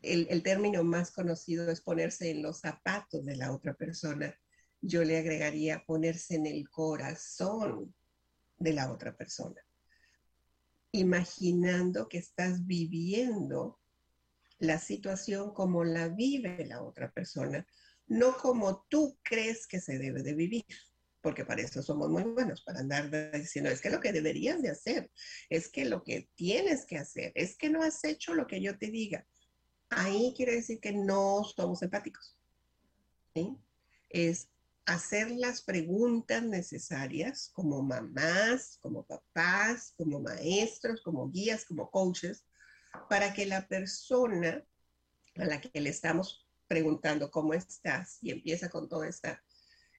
[0.02, 4.34] El, término más conocido es ponerse en los zapatos de la otra persona.
[4.80, 7.94] Yo le agregaría ponerse en el corazón
[8.58, 9.60] de la otra persona.
[10.92, 13.78] Imaginando que estás viviendo
[14.58, 17.66] la situación como la vive la otra persona,
[18.06, 20.64] no como tú crees que se debe de vivir
[21.20, 24.70] porque para eso somos muy buenos, para andar diciendo, es que lo que deberías de
[24.70, 25.10] hacer,
[25.48, 28.78] es que lo que tienes que hacer, es que no has hecho lo que yo
[28.78, 29.26] te diga.
[29.90, 32.38] ahí quiere decir que no somos empáticos.
[34.08, 34.48] Es
[34.90, 42.44] hacer las preguntas necesarias como mamás, como papás, como maestros, como guías, como coaches,
[43.08, 44.64] para que la persona
[45.36, 49.44] a la que le estamos preguntando cómo estás y empieza con todas esta,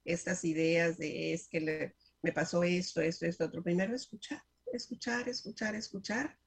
[0.04, 3.63] estas ideas de es que me pasó esto, esto, esto, otro.
[3.63, 6.38] Primero escuchar, escuchar, escuchar, escuchar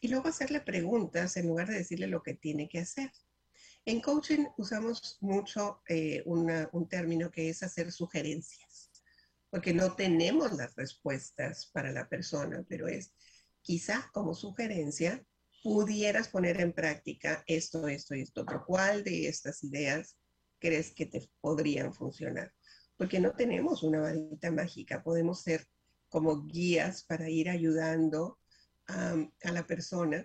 [0.00, 3.10] y luego hacerle preguntas en lugar de decirle lo que tiene que hacer.
[3.90, 8.88] En coaching usamos mucho eh, un término que es hacer sugerencias,
[9.50, 13.12] porque no tenemos las respuestas para la persona, pero es
[13.62, 15.26] quizá como sugerencia
[15.64, 18.46] pudieras poner en práctica esto, esto y esto.
[18.46, 20.16] ¿Pero cuál de estas ideas
[20.60, 22.54] crees que te podrían funcionar?
[22.96, 25.66] Porque no tenemos una varita mágica, podemos ser
[26.08, 28.38] como guías para ir ayudando
[28.86, 30.24] a la persona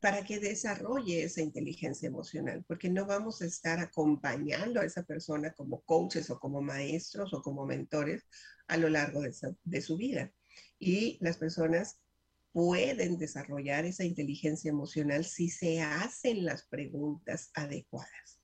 [0.00, 5.52] para que desarrolle esa inteligencia emocional, porque no vamos a estar acompañando a esa persona
[5.52, 8.24] como coaches o como maestros o como mentores
[8.68, 10.32] a lo largo de, su vida.
[10.78, 12.00] Y las personas
[12.52, 18.38] pueden desarrollar esa inteligencia emocional si se hacen las preguntas adecuadas.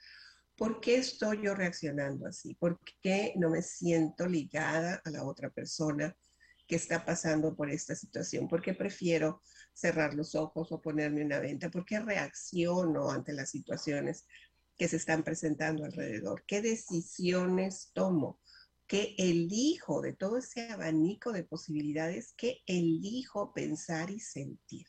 [0.56, 2.54] ¿Por qué estoy yo reaccionando así?
[2.54, 6.16] ¿Por qué no me siento ligada a la otra persona
[6.66, 8.48] que está pasando por esta situación?
[8.48, 9.42] ¿Por qué prefiero
[9.74, 11.70] cerrar los ojos o ponerme una venta?
[11.70, 14.26] ¿Por qué reacciono ante las situaciones
[14.78, 16.44] que se están presentando alrededor?
[16.46, 18.40] ¿Qué decisiones tomo?
[18.86, 24.86] que elijo de todo ese abanico de posibilidades que elijo pensar y sentir.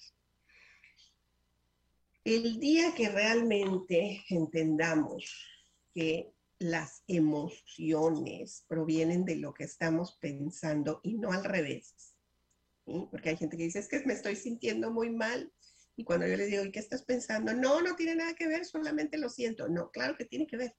[2.24, 5.32] El día que realmente entendamos
[5.94, 12.15] que las emociones provienen de lo que estamos pensando y no al revés,
[12.86, 15.52] porque hay gente que dice, es que me estoy sintiendo muy mal,
[15.98, 17.54] y cuando yo les digo, ¿y qué estás pensando?
[17.54, 19.70] No, no tiene nada que ver, solamente lo siento.
[19.70, 20.76] No, claro que tiene que ver.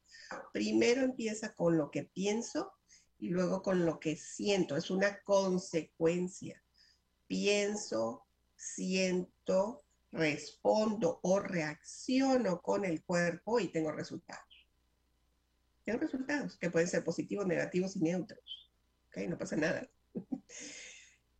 [0.52, 2.72] Primero empieza con lo que pienso
[3.18, 4.76] y luego con lo que siento.
[4.76, 6.62] Es una consecuencia.
[7.26, 14.44] Pienso, siento, respondo o reacciono con el cuerpo y tengo resultados.
[15.84, 18.70] Tengo resultados que pueden ser positivos, negativos y neutros.
[19.08, 19.28] ¿Okay?
[19.28, 19.88] No pasa nada.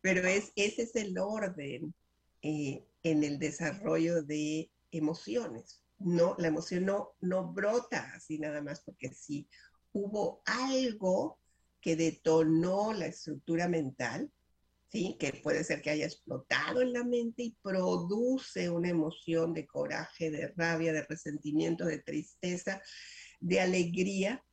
[0.07, 1.93] Pero es, ese es el orden
[2.41, 5.83] eh, en el desarrollo de emociones.
[5.99, 9.49] No, la emoción no, no brota así nada más porque si
[9.93, 11.41] hubo algo
[11.81, 14.31] que detonó la estructura mental,
[14.93, 15.17] ¿sí?
[15.19, 20.31] que puede ser que haya explotado en la mente y produce una emoción de coraje,
[20.31, 22.81] de rabia, de resentimiento, de tristeza,
[23.41, 24.45] de alegría,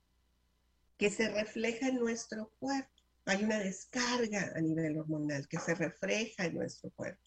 [0.97, 2.92] que se refleja en nuestro cuerpo.
[3.25, 7.23] Hay una descarga a nivel hormonal que se refleja en nuestro cuerpo.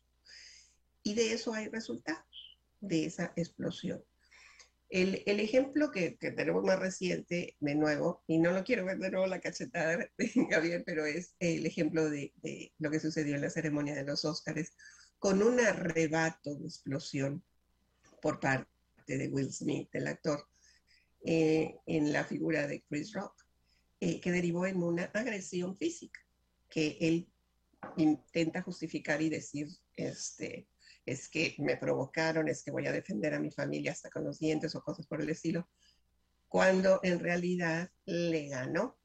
[1.03, 4.05] Y de eso hay resultados, de esa explosión.
[4.89, 9.27] El, ejemplo que, tenemos más reciente, de nuevo, y no lo quiero ver de nuevo
[9.27, 10.11] la cachetada de
[10.51, 12.33] Gabriel, pero es el ejemplo de,
[12.79, 14.75] lo que sucedió en la ceremonia de los Óscares,
[15.19, 17.43] con un arrebato de explosión
[18.21, 18.69] por parte
[19.07, 20.47] de Will Smith, el actor,
[21.25, 23.46] eh, en la figura de Chris Rock,
[24.01, 26.21] eh, que derivó en una agresión física,
[26.69, 27.29] que él
[27.97, 30.69] intenta justificar y decir, este,
[31.07, 34.39] es que me provocaron, es que voy a defender a mi familia hasta con los
[34.39, 35.69] dientes o cosas por el estilo,
[36.49, 38.99] cuando en realidad le ganó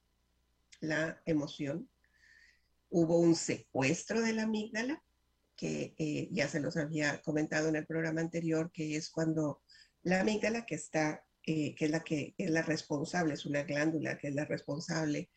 [0.80, 1.90] la emoción.
[2.90, 5.04] Hubo un secuestro de la amígdala,
[5.56, 9.62] que eh, ya se los había comentado en el programa anterior, que es cuando
[10.02, 14.18] la amígdala que está, eh, que es la que es la responsable, es una glándula
[14.18, 15.30] que es la responsable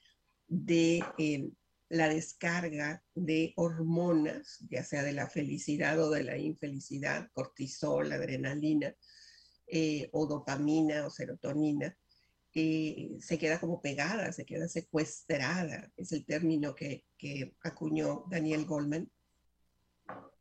[0.47, 1.49] de eh,
[1.89, 8.95] la descarga de hormonas, ya sea de la felicidad o de la infelicidad, cortisol, adrenalina,
[9.67, 11.97] eh, o dopamina o serotonina,
[12.53, 17.05] se queda como pegada, se queda secuestrada, es el término que,
[17.63, 19.11] acuñó Daniel Goldman,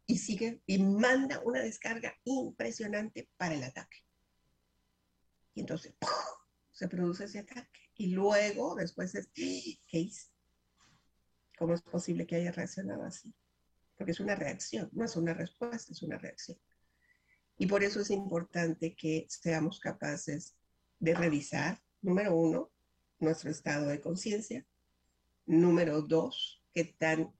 [0.05, 4.02] y sigue y manda una descarga impresionante para el ataque.
[5.53, 5.93] Y entonces
[6.71, 7.79] se produce ese ataque.
[7.95, 10.27] Y luego, después es, ¿qué hice?
[11.57, 13.33] ¿Cómo es posible que haya reaccionado así?
[13.95, 16.57] Porque es una reacción, no es una respuesta, es una reacción.
[17.57, 20.55] Y por eso es importante que seamos capaces
[20.99, 22.71] de revisar, número uno,
[23.19, 24.65] nuestro estado de conciencia.
[25.45, 27.33] Número dos, qué tan,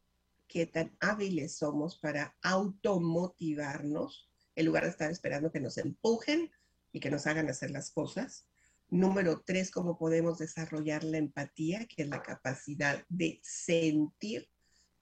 [0.48, 6.52] qué tan hábiles somos para automotivarnos en lugar de estar esperando que nos empujen
[6.94, 8.48] y que nos hagan hacer las cosas.
[8.88, 14.50] Número tres, cómo podemos desarrollar la empatía, que es la capacidad de sentir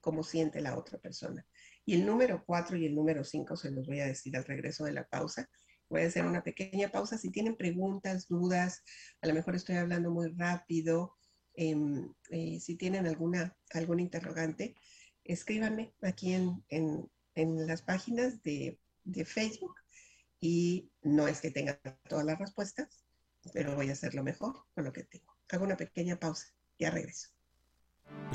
[0.00, 1.46] cómo siente la otra persona.
[1.84, 4.84] Y el número cuatro y el número cinco se los voy a decir al regreso
[4.84, 5.48] de la pausa,
[5.92, 7.18] Voy a hacer una pequeña pausa.
[7.18, 8.82] Si tienen preguntas, dudas,
[9.20, 11.18] a lo mejor estoy hablando muy rápido.
[11.52, 14.74] Em, eh, si tienen alguna, algún interrogante,
[15.22, 19.74] escríbanme aquí en, en, las páginas de, de Facebook
[20.42, 22.88] y no es que tenga todas las respuestas,
[23.54, 25.32] pero voy a hacer lo mejor con lo que tengo.
[25.48, 26.48] Hago una pequeña pausa.
[26.78, 27.28] Ya regreso.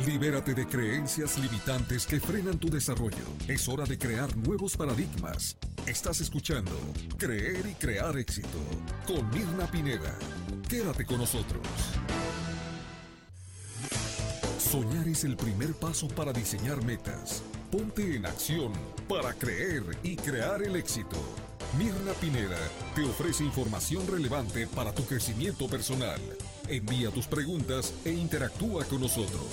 [0.05, 3.25] Libérate de creencias limitantes que frenan tu desarrollo.
[3.47, 5.57] Es hora de crear nuevos paradigmas.
[5.85, 6.71] Estás escuchando
[7.17, 8.59] Creer y Crear Éxito
[9.05, 10.17] con Mirna Pineda.
[10.69, 11.67] Quédate con nosotros.
[14.59, 17.43] Soñar es el primer paso para diseñar metas.
[17.69, 18.71] Ponte en acción
[19.09, 21.46] para creer y crear el éxito.
[21.75, 22.57] Mirna Pineda
[22.95, 26.19] te ofrece información relevante para tu crecimiento personal.
[26.69, 29.45] Envía tus preguntas e interactúa con nosotros.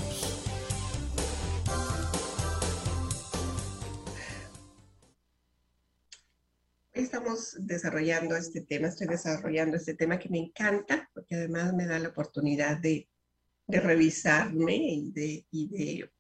[6.93, 11.99] Estamos desarrollando este tema, estoy desarrollando este tema que me encanta, porque además me da
[11.99, 13.09] la oportunidad de,
[13.67, 16.11] revisarme y de, y, de,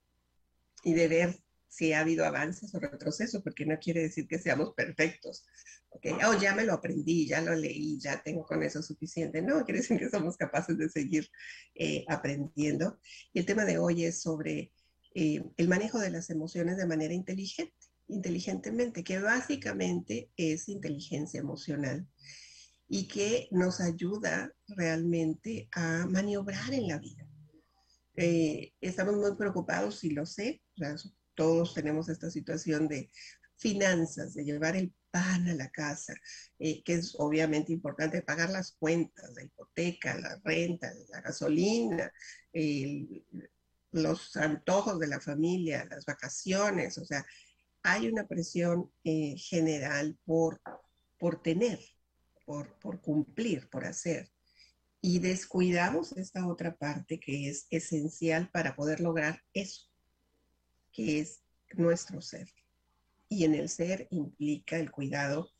[0.82, 1.43] y de ver
[1.74, 5.44] si ha habido avances o retrocesos, porque no quiere decir que seamos perfectos.
[5.90, 6.12] Okay.
[6.24, 9.42] Oh, ya me lo aprendí, ya lo leí, ya tengo con eso suficiente.
[9.42, 11.28] No, quiere decir que somos capaces de seguir
[11.74, 13.00] eh, aprendiendo.
[13.32, 14.72] Y el tema de hoy es sobre
[15.14, 17.74] eh, el manejo de las emociones de manera inteligente,
[18.06, 22.06] inteligentemente, que básicamente es inteligencia emocional
[22.88, 27.26] y que nos ayuda realmente a maniobrar en la vida.
[28.16, 30.62] Eh, estamos muy preocupados, y lo sé,
[31.34, 33.10] todos tenemos esta situación de
[33.56, 36.14] finanzas, de llevar el pan a la casa,
[36.58, 42.12] eh, que es obviamente importante pagar las cuentas, la hipoteca, la renta, la gasolina,
[43.92, 47.24] los antojos de la familia, las vacaciones, o sea,
[47.84, 50.60] hay una presión eh, general por,
[51.18, 51.78] por tener,
[52.44, 54.30] por, por cumplir, por hacer.
[55.00, 59.93] Y descuidamos esta otra parte que es esencial para poder lograr eso
[60.94, 61.42] que es
[61.74, 62.48] nuestro ser.
[63.28, 65.50] Y en el ser implica el cuidado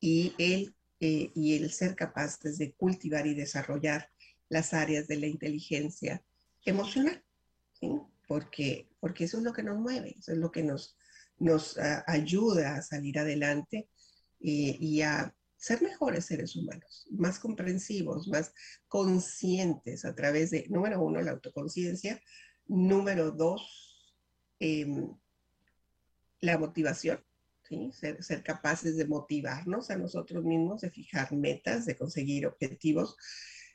[0.00, 4.10] y el, eh, y el ser capaces de cultivar y desarrollar
[4.48, 6.22] las áreas de la inteligencia
[6.64, 7.22] emocional,
[8.28, 10.96] porque, porque eso es lo que nos mueve, eso es lo que nos,
[11.38, 13.88] nos ah, ayuda a salir adelante
[14.38, 18.52] y, y a ser mejores seres humanos, más comprensivos, más
[18.88, 22.22] conscientes a través de, número uno, la autoconciencia,
[22.66, 23.85] número dos,
[24.58, 25.14] Em,
[26.40, 27.22] la motivación,
[27.92, 33.16] ser, capaces de motivarnos a nosotros mismos, de fijar metas, de conseguir objetivos.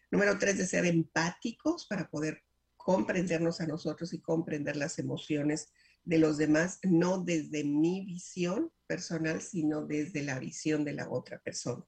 [0.10, 2.44] Número tres, de ser empáticos para poder
[2.78, 5.72] comprendernos a nosotros y comprender las emociones
[6.04, 11.40] de los demás, no desde mi visión personal, sino desde la visión de la otra
[11.40, 11.86] persona.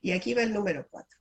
[0.00, 1.18] Y aquí va el número cuatro,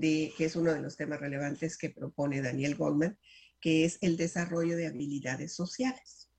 [0.00, 3.18] que es uno de los temas relevantes que propone Daniel Goldman,
[3.60, 6.30] que es el desarrollo de habilidades sociales.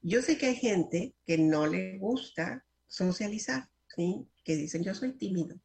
[0.00, 4.28] Yo sé que hay gente que no le gusta socializar, ¿sí?
[4.44, 5.60] que dicen yo soy tímido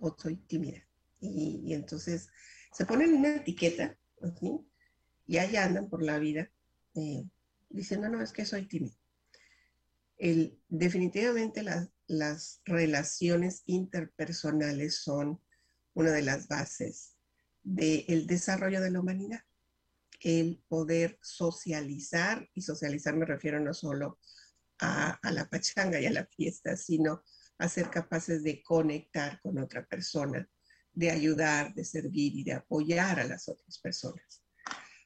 [0.00, 0.86] o soy tímida.
[1.20, 2.28] Y, entonces
[2.72, 3.98] se ponen una etiqueta
[4.38, 4.60] ¿sí?
[5.26, 6.50] y ahí andan por la vida
[6.94, 7.24] eh,
[7.68, 8.96] diciendo, no, es que soy tímido.
[10.68, 15.40] Definitivamente las, las relaciones interpersonales son
[15.94, 17.16] una de las bases
[17.62, 19.42] del desarrollo de la humanidad
[20.20, 24.18] el poder socializar, y socializar me refiero no solo
[24.80, 27.22] a, la pachanga y a la fiesta, sino
[27.58, 30.48] a ser capaces de conectar con otra persona,
[30.92, 34.42] de ayudar, de servir y de apoyar a las otras personas.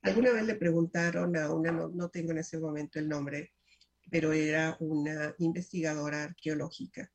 [0.03, 3.53] Alguna vez le preguntaron a una, no, tengo en ese momento el nombre,
[4.11, 7.11] pero era una investigadora arqueológica.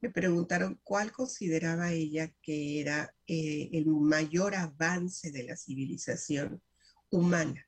[0.00, 6.60] Me preguntaron cuál consideraba ella que era eh, el mayor avance de la civilización
[7.12, 7.64] humana.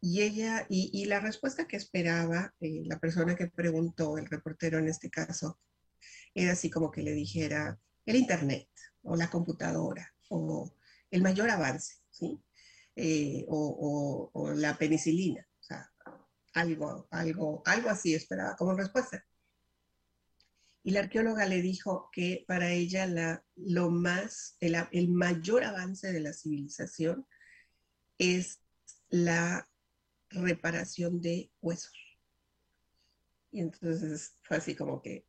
[0.00, 4.88] Y ella, y, la respuesta que esperaba eh, la persona que preguntó, el reportero en
[4.88, 5.58] este caso,
[6.34, 8.68] era así como que le dijera el Internet
[9.02, 10.70] o la computadora o
[11.10, 12.38] el mayor avance, ¿sí?
[12.96, 15.90] Eh, o, o, la penicilina, o sea,
[16.52, 19.24] algo, algo, algo así esperaba como respuesta.
[20.82, 26.12] Y la arqueóloga le dijo que para ella la, lo más, el, el mayor avance
[26.12, 27.26] de la civilización
[28.18, 28.60] es
[29.08, 29.68] la
[30.30, 31.92] reparación de huesos.
[33.50, 35.26] Y entonces fue así como que,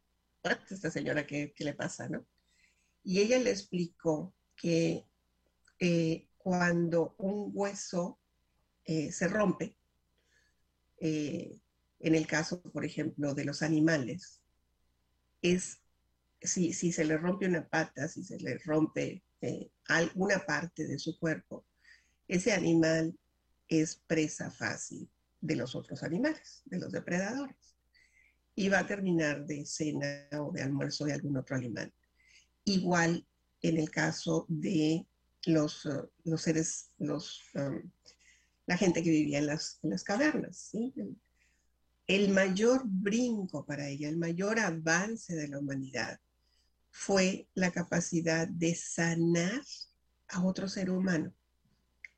[0.69, 2.25] esta señora qué, le pasa, no?
[3.03, 5.05] Y ella le explicó que
[5.79, 8.19] eh, cuando un hueso
[8.83, 9.77] eh, se rompe,
[10.99, 11.59] eh,
[11.99, 14.41] en el caso, por ejemplo, de los animales,
[15.41, 15.81] es
[16.41, 19.23] si, si, se le rompe una pata, si se le rompe
[19.87, 21.65] alguna parte de su cuerpo,
[22.27, 23.17] ese animal
[23.67, 25.09] es presa fácil
[25.41, 27.75] de los otros animales, de los depredadores.
[28.55, 31.93] Y va a terminar de cena o de almuerzo de algún otro animal.
[32.63, 33.25] Igual
[33.61, 35.05] en el caso de
[35.45, 37.81] los, uh, los seres, los, um,
[38.65, 40.71] la gente que vivía en las, cavernas.
[42.07, 46.19] El mayor brinco para ella, el mayor avance de la humanidad
[46.89, 49.61] fue la capacidad de sanar
[50.29, 51.33] a otro ser humano.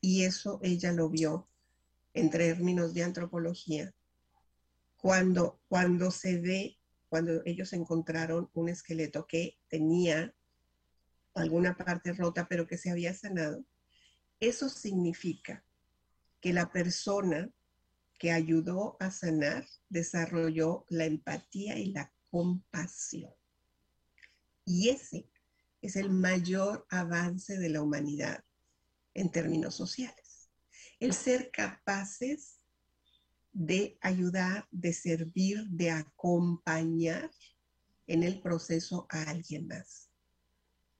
[0.02, 1.48] Y eso ella lo vio
[2.14, 3.93] en términos de antropología
[4.98, 6.78] cuando, cuando se ve,
[7.10, 10.34] cuando ellos encontraron un esqueleto que tenía
[11.36, 13.64] alguna parte rota pero que se había sanado,
[14.39, 15.64] eso significa
[16.41, 17.50] que la persona
[18.20, 23.32] que ayudó a sanar desarrolló la empatía y la compasión.
[24.66, 25.30] Y ese
[25.82, 28.43] es el mayor avance de la humanidad
[29.18, 30.49] en términos sociales.
[30.99, 32.59] El ser capaces
[33.51, 37.32] de ayudar, de servir, de acompañar
[38.05, 40.09] en el proceso a alguien más.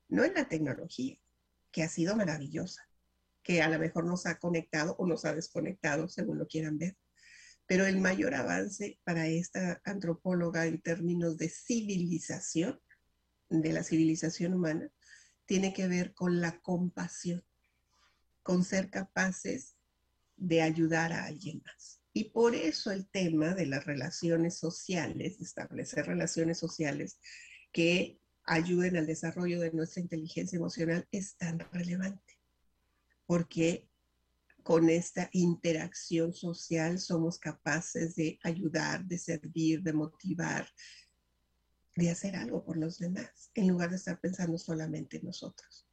[0.09, 1.18] No en la tecnología,
[1.72, 2.82] que ha sido maravillosa,
[3.43, 6.97] que a lo mejor nos ha conectado o nos ha desconectado, según lo quieran ver.
[7.68, 12.82] Pero el mayor avance para esta antropóloga en términos de civilización
[13.49, 14.89] de la civilización humana
[15.45, 17.43] tiene que ver con la compasión,
[18.48, 19.76] con ser capaces
[20.38, 22.00] de ayudar a alguien más.
[22.14, 27.20] Y por eso el tema de las relaciones sociales, establecer relaciones sociales
[27.74, 32.39] que ayuden al desarrollo de nuestra inteligencia emocional es tan relevante.
[33.26, 33.89] Porque
[34.64, 40.70] con esta interacción social somos capaces de ayudar, de servir, de motivar,
[41.98, 45.86] de hacer algo por los demás, en lugar de estar pensando solamente en nosotros.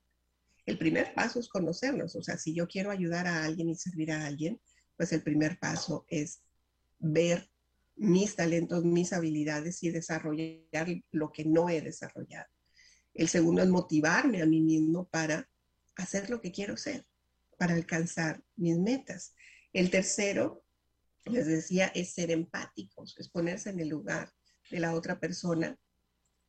[0.74, 4.10] El primer paso es conocernos, o sea, si yo quiero ayudar a alguien y servir
[4.10, 4.60] a alguien,
[4.96, 6.42] pues el primer paso es
[6.98, 7.48] ver
[7.94, 12.48] mis talentos, mis habilidades y desarrollar lo que no he desarrollado.
[13.14, 15.48] El segundo es motivarme a mí mismo para
[15.94, 17.06] hacer lo que quiero ser,
[17.56, 19.32] para alcanzar mis metas.
[19.72, 20.64] El tercero,
[21.24, 24.28] les decía, es ser empáticos, es ponerse en el lugar
[24.72, 25.78] de la otra persona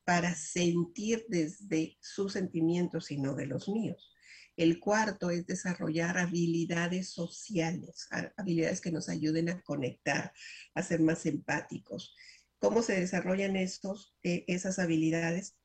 [0.03, 4.14] para sentir desde sus sentimientos y no de los míos.
[4.57, 10.33] El cuarto es desarrollar habilidades sociales, habilidades que nos ayuden a conectar,
[10.73, 12.15] a ser más empáticos.
[12.59, 15.57] ¿Cómo se desarrollan estos, eh, esas habilidades?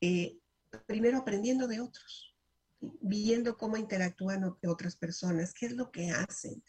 [0.00, 0.38] Eh,
[0.86, 2.36] primero aprendiendo de otros,
[2.80, 6.62] viendo cómo interactúan otras personas, qué es lo que hacen,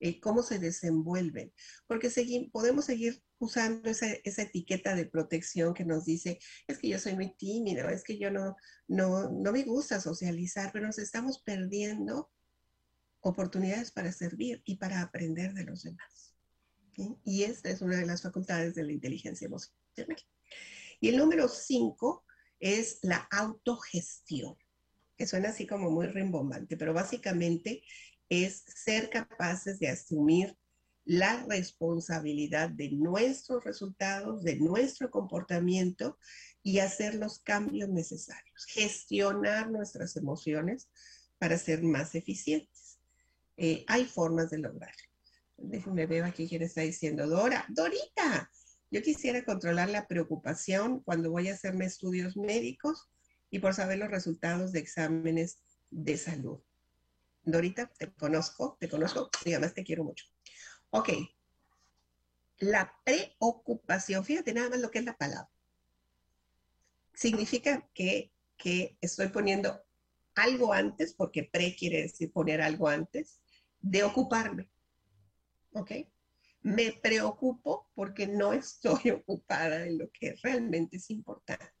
[0.00, 1.52] eh, cómo se desenvuelven,
[1.86, 2.10] porque
[2.52, 7.34] podemos seguir usando esa, etiqueta de protección que nos dice, es que yo soy muy
[7.36, 8.56] tímido, es que yo no,
[8.88, 12.30] no, no me gusta socializar, pero nos estamos perdiendo
[13.20, 16.34] oportunidades para servir y para aprender de los demás.
[17.24, 20.16] Y esta es una de las facultades de la inteligencia emocional.
[21.00, 22.24] Y el número cinco
[22.60, 24.56] es la autogestión,
[25.16, 27.82] que suena así como muy rimbombante, pero básicamente
[28.42, 30.56] es ser capaces de asumir
[31.04, 36.18] la responsabilidad de nuestros resultados, de nuestro comportamiento
[36.62, 40.88] y hacer los cambios necesarios, gestionar nuestras emociones
[41.38, 42.98] para ser más eficientes.
[43.56, 45.04] Eh, hay formas de lograrlo.
[45.56, 47.28] Déjenme ver aquí quién está diciendo.
[47.28, 48.50] Dora, Dorita,
[48.90, 53.10] yo quisiera controlar la preocupación cuando voy a hacerme estudios médicos
[53.50, 55.58] y por saber los resultados de exámenes
[55.90, 56.60] de salud.
[57.44, 60.26] Dorita, te conozco, te conozco y además te quiero mucho.
[60.90, 61.10] Ok.
[62.58, 65.50] La preocupación, fíjate nada más lo que es la palabra.
[67.12, 69.84] Significa que, que estoy poniendo
[70.34, 73.40] algo antes, porque pre quiere decir poner algo antes,
[73.80, 74.70] de ocuparme.
[75.72, 75.90] ¿Ok?
[76.62, 81.72] Me preocupo porque no estoy ocupada en lo que realmente es importante.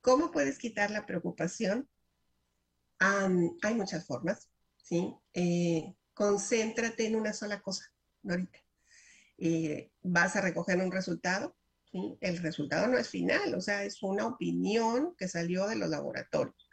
[0.00, 1.88] ¿Cómo puedes quitar la preocupación?
[3.00, 5.14] Hay muchas formas, ¿sí?
[5.32, 7.92] Eh, concéntrate en una sola cosa,
[8.22, 8.58] Norita.
[9.38, 11.56] Eh, vas a recoger un resultado,
[11.90, 12.18] ¿sí?
[12.20, 16.68] El resultado no es final, o sea, es una opinión que salió de los laboratorios.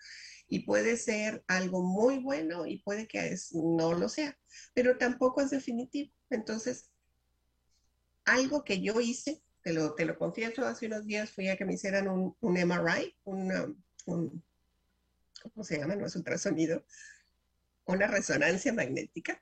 [0.50, 4.38] Y puede ser algo muy bueno y puede que no lo sea,
[4.74, 6.14] pero tampoco es definitivo.
[6.30, 6.90] Entonces,
[8.26, 11.66] algo que yo hice, te lo, te lo confieso, hace unos días fui a que
[11.66, 13.84] me hicieran un, un MRI, un
[15.40, 15.96] ¿cómo se llama?
[15.96, 16.84] No es ultrasonido,
[17.86, 19.42] una resonancia magnética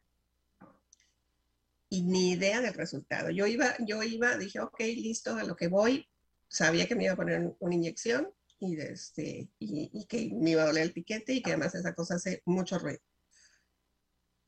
[1.90, 3.30] y ni idea del resultado.
[3.30, 6.08] Yo iba, yo iba, dije, ok, listo, a lo que voy,
[6.48, 10.68] sabía que me iba a poner una inyección, y, este, y, que me iba a
[10.68, 13.00] doler el piquete y que además esa cosa hace mucho ruido.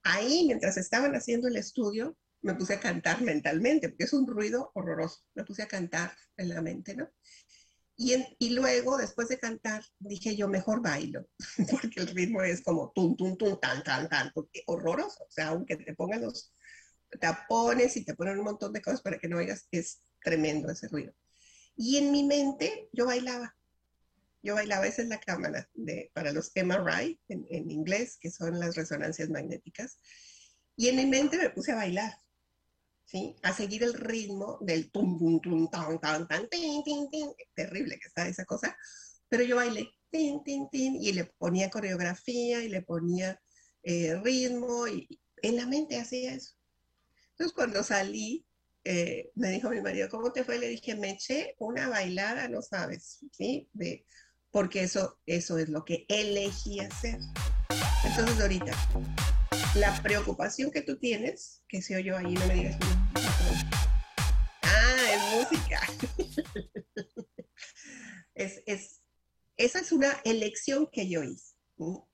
[0.03, 4.71] Ahí, mientras estaban haciendo el estudio, me puse a cantar mentalmente, porque es un ruido
[4.73, 5.21] horroroso.
[5.35, 7.09] Me puse a cantar en la mente, ¿no?
[7.99, 11.27] Y, y luego, después de cantar, dije yo, mejor bailo,
[11.71, 15.23] porque el ritmo es como tum, tum, tum, tan, tan, tan, porque horroroso.
[15.23, 16.53] O sea, aunque te pongan los
[17.19, 20.87] tapones y te ponen un montón de cosas para que no oigas, es tremendo ese
[20.89, 21.13] ruido.
[21.75, 23.55] Y en mi mente yo bailaba.
[24.43, 28.59] Yo bailaba, esa es la cámara de, para los MRI en, en inglés, que son
[28.59, 29.97] las resonancias magnéticas.
[30.75, 32.13] Y en mi mente me puse a bailar,
[33.07, 33.35] ¿sí?
[33.41, 37.33] A seguir el ritmo del tum, tum, tum, tan, tan, tan, tin, tin.
[37.55, 38.77] Terrible que está esa cosa.
[39.27, 43.41] Pero yo bailé, tin, tin, tin, y le ponía coreografía y le ponía
[43.81, 45.07] eh, ritmo, y
[45.41, 46.53] en la mente hacía eso.
[47.31, 48.45] Entonces, cuando salí
[48.89, 50.59] eh, me dijo mi marido, ¿cómo te fue?
[50.59, 53.69] Le dije, me eché una bailada, no sabes, ¿sí?
[53.73, 54.05] De,
[54.49, 57.19] porque eso, eso es lo que elegí hacer.
[58.05, 58.71] Entonces, ahorita,
[59.75, 62.77] la preocupación que tú tienes, que si yo ahí, no me digas,
[64.63, 65.81] ah, es música.
[68.35, 69.01] es, es,
[69.57, 71.55] esa es una elección que yo hice.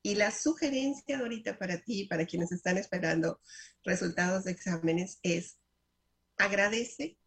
[0.02, 3.40] Y la sugerencia ahorita para ti, para quienes están esperando
[3.84, 5.58] resultados de exámenes, es
[6.38, 7.18] Agradece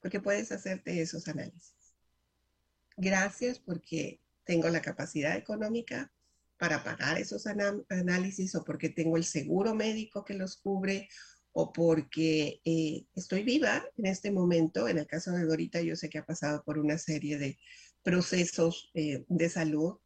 [0.00, 1.94] porque puedes hacerte esos análisis.
[2.96, 6.12] Gracias porque tengo la capacidad económica
[6.60, 11.08] para pagar esos análisis o porque tengo el seguro médico que los cubre
[11.52, 14.86] o porque eh, estoy viva en este momento.
[14.86, 17.58] En el caso de Dorita, yo sé que ha pasado por una serie de
[18.02, 19.96] procesos eh, de salud.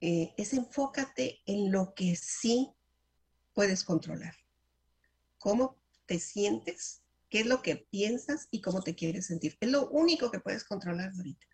[0.00, 2.70] Eh, es enfócate en lo que sí
[3.52, 4.34] puedes controlar.
[5.36, 5.76] ¿Cómo
[6.06, 9.58] te sientes qué es lo que piensas y cómo te quieres sentir.
[9.60, 11.46] Es lo único que puedes controlar ahorita.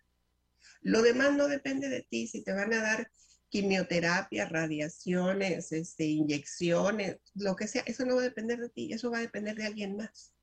[0.81, 2.27] Lo demás no depende de ti.
[2.27, 3.11] Si te van a dar
[3.51, 9.11] quimioterapia, radiaciones, este, inyecciones, lo que sea, eso no va a depender de ti, eso
[9.11, 10.33] va a depender de alguien más.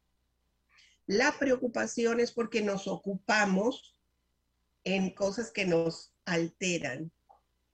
[1.07, 3.99] La preocupación es porque nos ocupamos
[4.85, 7.11] en cosas que nos alteran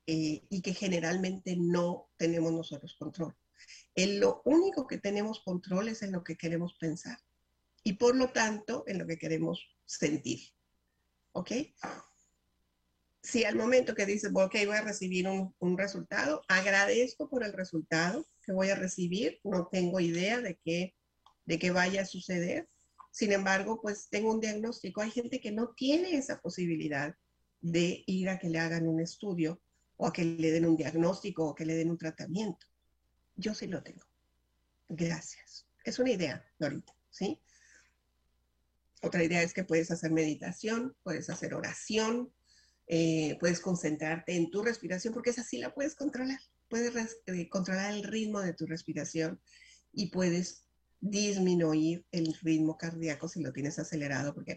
[0.07, 3.37] eh, y que generalmente no tenemos nosotros control.
[3.97, 7.19] En lo único que tenemos control es en lo que queremos pensar
[7.83, 10.41] y por lo tanto en lo que queremos sentir.
[11.33, 11.51] ¿Ok?
[13.25, 18.27] Si al momento que dices, ok, voy a recibir un, resultado, agradezco por el resultado
[18.43, 20.95] que voy a recibir, no tengo idea de qué,
[21.47, 22.69] de qué vaya a suceder.
[23.11, 25.01] Sin embargo, pues tengo un diagnóstico.
[25.01, 27.15] Hay gente que no tiene esa posibilidad
[27.63, 29.59] de ir a que le hagan un estudio
[29.97, 32.67] o a que le den un diagnóstico o que le den un tratamiento.
[33.37, 34.05] Yo sí lo tengo.
[34.87, 35.67] Gracias.
[35.83, 37.41] Es una idea, Dorita, ¿sí?
[39.01, 42.31] Otra idea es que puedes hacer meditación, puedes hacer oración,
[42.87, 46.39] eh, puedes concentrarte en tu respiración, porque es así la puedes controlar.
[46.69, 49.41] Puedes eh, controlar el ritmo de tu respiración
[49.93, 50.65] y puedes
[51.01, 54.57] disminuir el ritmo cardíaco si lo tienes acelerado, porque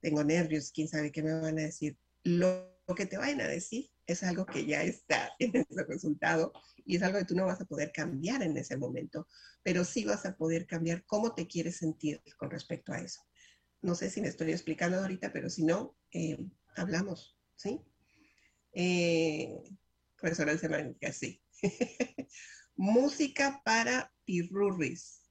[0.00, 1.98] tengo nervios, quién sabe qué me van a decir.
[2.22, 6.52] Lo, lo que te vayan a decir es algo que ya está en ese resultado
[6.84, 9.26] y es algo que tú no vas a poder cambiar en ese momento,
[9.62, 13.22] pero sí vas a poder cambiar cómo te quieres sentir con respecto a eso.
[13.80, 16.38] No sé si me estoy explicando ahorita, pero si no, eh,
[16.76, 17.80] hablamos, ¿sí?
[18.72, 19.56] Eh,
[20.22, 21.42] magnética, sí.
[22.76, 25.22] Música para pirurris.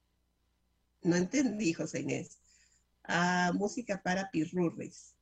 [1.02, 2.38] No entendí, José Inés.
[3.04, 5.14] Ah, música para pirurris.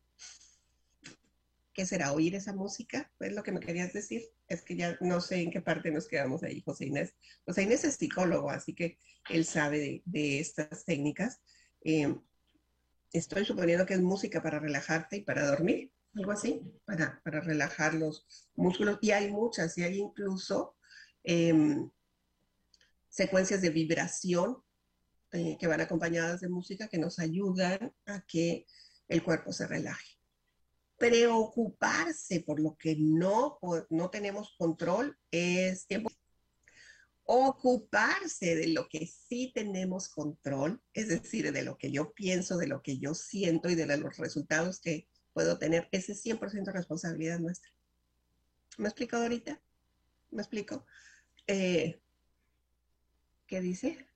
[1.74, 2.12] ¿Qué será?
[2.12, 3.10] ¿Oír esa música?
[3.18, 4.22] ¿Es lo que me querías decir?
[4.46, 7.14] Es que ya no sé en qué parte nos quedamos ahí, José Inés.
[7.46, 8.98] José Inés es psicólogo, así que
[9.30, 11.40] él sabe de, estas técnicas.
[11.80, 12.14] Eh,
[13.12, 17.94] estoy suponiendo que es música para relajarte y para dormir, algo así, para, para relajar
[17.94, 18.98] los músculos.
[19.00, 20.76] Y hay muchas, y hay incluso
[21.24, 21.90] em,
[23.08, 24.58] secuencias de vibración
[25.32, 28.66] eh, que van acompañadas de música que nos ayudan a que
[29.08, 30.18] el cuerpo se relaje.
[30.98, 33.58] Preocuparse por lo que no,
[33.90, 36.10] no tenemos control es tiempo
[37.24, 42.66] ocuparse de lo que sí tenemos control, es decir, de lo que yo pienso, de
[42.66, 47.38] lo que yo siento y de los resultados que puedo tener, ese es 100% responsabilidad
[47.38, 47.70] nuestra.
[48.78, 49.60] ¿Me explico ahorita?
[50.30, 50.86] ¿Me explico?
[51.46, 52.00] Eh,
[53.46, 54.06] ¿Qué dice?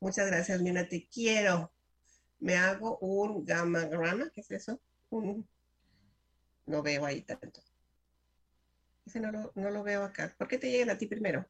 [0.00, 1.72] Muchas gracias, Mina, te quiero.
[2.38, 4.80] Me hago un gamma grama, ¿qué es eso?
[6.66, 7.62] no veo ahí tanto
[9.16, 10.34] no lo, veo acá.
[10.36, 11.48] ¿Por qué te llegan a ti primero?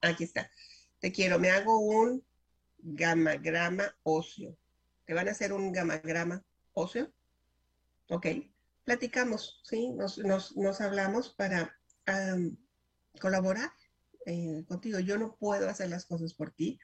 [0.00, 0.50] Aquí está.
[0.98, 2.24] Te quiero, me hago un
[2.78, 4.56] gamagrama óseo.
[5.06, 7.10] ¿Te van a hacer un gamagrama óseo?
[8.10, 8.26] Ok.
[8.84, 9.90] platicamos, ¿sí?
[9.90, 11.76] Nos, hablamos para
[13.20, 13.72] colaborar
[14.26, 14.98] eh, contigo.
[14.98, 16.78] Yo no puedo hacer las cosas por ti,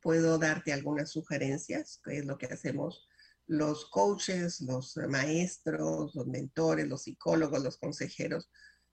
[0.00, 3.06] puedo darte algunas sugerencias, que es lo que hacemos
[3.46, 8.50] los coaches, los maestros, los mentores, los psicólogos, los consejeros,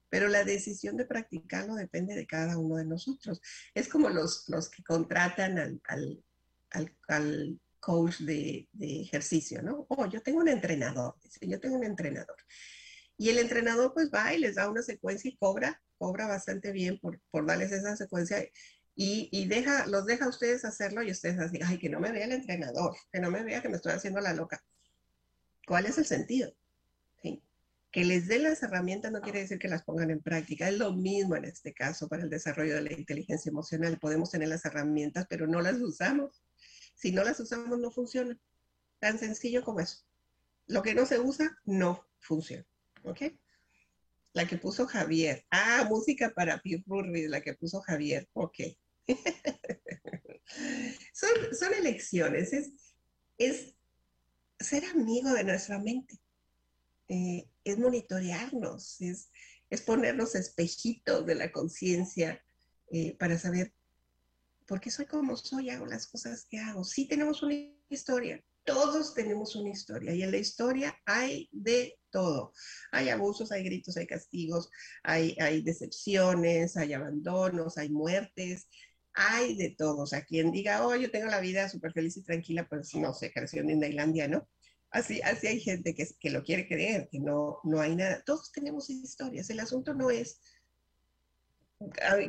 [0.08, 3.40] pero la decisión de practicarlo depende de cada uno de nosotros.
[3.74, 9.86] Es como los, los que contratan al, al, al, coach de, de, ejercicio, ¿no?
[9.90, 12.36] Oh, yo tengo un entrenador, dice, yo tengo un entrenador.
[13.18, 16.98] Y el entrenador pues va y les da una secuencia y cobra, cobra bastante bien
[16.98, 18.42] por, por darles esa secuencia
[18.96, 22.10] y, y, deja, los deja a ustedes hacerlo y ustedes así, ay, que no me
[22.10, 24.64] vea el entrenador, que no me vea que me estoy haciendo la loca.
[25.66, 26.54] ¿Cuál es el sentido?
[27.90, 30.68] Que les den las herramientas no quiere decir que las pongan en práctica.
[30.68, 34.00] Es lo mismo en este caso para el desarrollo de la inteligencia emocional.
[34.00, 36.43] Podemos tener las herramientas, pero no las usamos.
[36.94, 38.38] Si no las usamos, no funciona.
[38.98, 39.98] Tan sencillo como eso.
[40.66, 42.66] Lo que no se usa, no funciona.
[43.02, 43.22] ¿Ok?
[44.32, 45.44] La que puso Javier.
[45.50, 48.28] Ah, música para Pirurri, la que puso Javier.
[48.32, 48.58] Ok.
[51.12, 52.52] son, son elecciones.
[52.52, 52.72] Es,
[53.38, 53.74] es
[54.58, 56.18] ser amigo de nuestra mente.
[57.08, 59.30] Eh, es monitorearnos, es,
[59.68, 62.42] es ponernos espejitos de la conciencia
[62.90, 63.74] eh, para saber
[64.66, 66.84] por qué soy como soy, hago las cosas que hago.
[66.84, 67.54] Sí tenemos una
[67.88, 72.52] historia, todos tenemos una historia y en la historia hay de todo.
[72.92, 74.70] Hay abusos, hay gritos, hay castigos,
[75.02, 78.68] hay, decepciones, hay abandonos, hay muertes,
[79.12, 80.02] hay de todo.
[80.02, 83.12] O sea, quien diga, oh, yo tengo la vida súper feliz y tranquila, pues no
[83.12, 84.48] sé, creció en Tailandia, ¿no?
[84.90, 88.22] Así, así hay gente que, que lo quiere creer, que no, no hay nada.
[88.24, 89.50] Todos tenemos historias.
[89.50, 90.40] El asunto no es,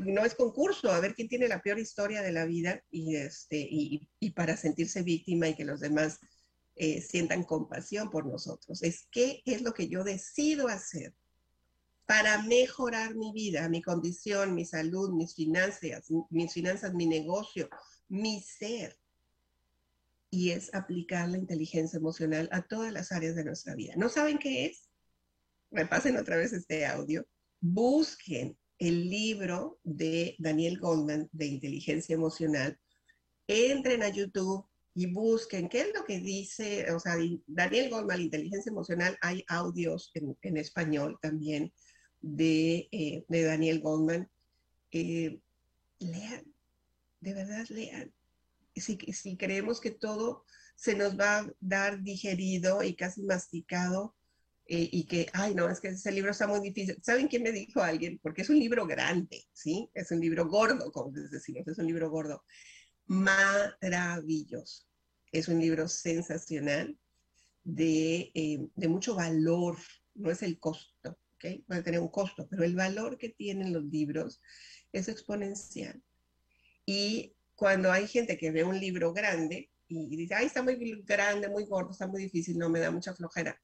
[0.01, 3.57] no es concurso, a ver quién tiene la peor historia de la vida y, este,
[3.69, 6.19] y, para sentirse víctima y que los demás
[6.75, 8.83] eh, sientan compasión por nosotros.
[8.83, 11.13] Es qué es lo que yo decido hacer
[12.05, 17.69] para mejorar mi vida, mi condición, mi salud, mis finanzas, mis finanzas, mi negocio,
[18.07, 18.97] mi ser
[20.35, 23.93] y es aplicar la inteligencia emocional a todas las áreas de nuestra vida.
[23.95, 24.89] ¿No saben qué es?
[25.71, 27.25] Repasen otra vez este audio.
[27.61, 32.79] Busquen el libro de Daniel Goldman de inteligencia emocional.
[33.47, 37.15] Entren a YouTube y busquen qué es lo que dice, o sea,
[37.47, 41.73] Daniel Goldman, inteligencia emocional, hay audios en, español también
[42.21, 44.29] de, eh, Daniel Goldman.
[44.91, 45.39] Eh,
[45.99, 46.43] lean,
[47.19, 48.13] de verdad lean
[48.81, 50.43] si, creemos que todo
[50.75, 54.15] se nos va a dar digerido y casi masticado
[54.67, 56.97] eh, y que, ay, no, es que ese libro está muy difícil.
[57.03, 58.19] ¿Saben quién me dijo alguien?
[58.21, 59.89] Porque es un libro grande, ¿sí?
[59.93, 62.43] Es un libro gordo, como decimos, es un libro gordo.
[63.05, 64.85] Maravilloso.
[65.31, 66.97] Es un libro sensacional
[67.63, 69.77] de, eh, de mucho valor,
[70.15, 71.63] no es el costo, ¿ok?
[71.67, 74.41] Puede tener un costo, pero el valor que tienen los libros
[74.91, 76.01] es exponencial.
[76.87, 81.49] Y cuando hay gente que ve un libro grande y dice, ay, está muy grande,
[81.49, 83.59] muy gordo, está muy difícil, no me da mucha flojera.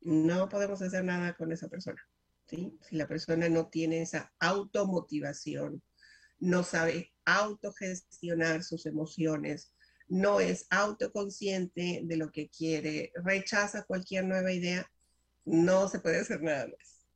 [0.00, 2.00] No podemos hacer nada con esa persona.
[2.46, 5.82] Si la persona no tiene esa automotivación,
[6.38, 9.72] no sabe autogestionar sus emociones,
[10.06, 14.90] no es autoconsciente de lo que quiere, rechaza cualquier nueva idea,
[15.44, 17.06] no se puede hacer nada más.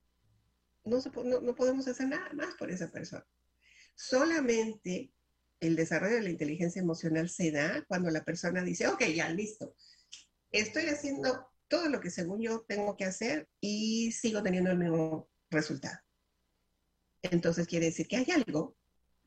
[0.84, 3.26] No, no, no podemos hacer nada más por esa persona.
[3.94, 5.12] Solamente
[5.60, 9.76] el desarrollo de la inteligencia emocional se da cuando la persona dice, ok, ya, listo.
[10.50, 15.30] Estoy haciendo todo lo que según yo tengo que hacer y sigo teniendo el mismo
[15.48, 15.98] resultado.
[17.22, 18.76] Entonces quiere decir que hay algo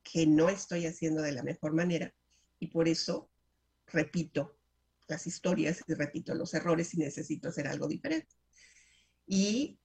[0.03, 2.13] que no estoy haciendo de la mejor manera
[2.59, 3.31] y por eso
[3.87, 4.59] repito
[5.07, 8.35] las historias y repito los errores y necesito hacer algo diferente.
[9.25, 9.79] Y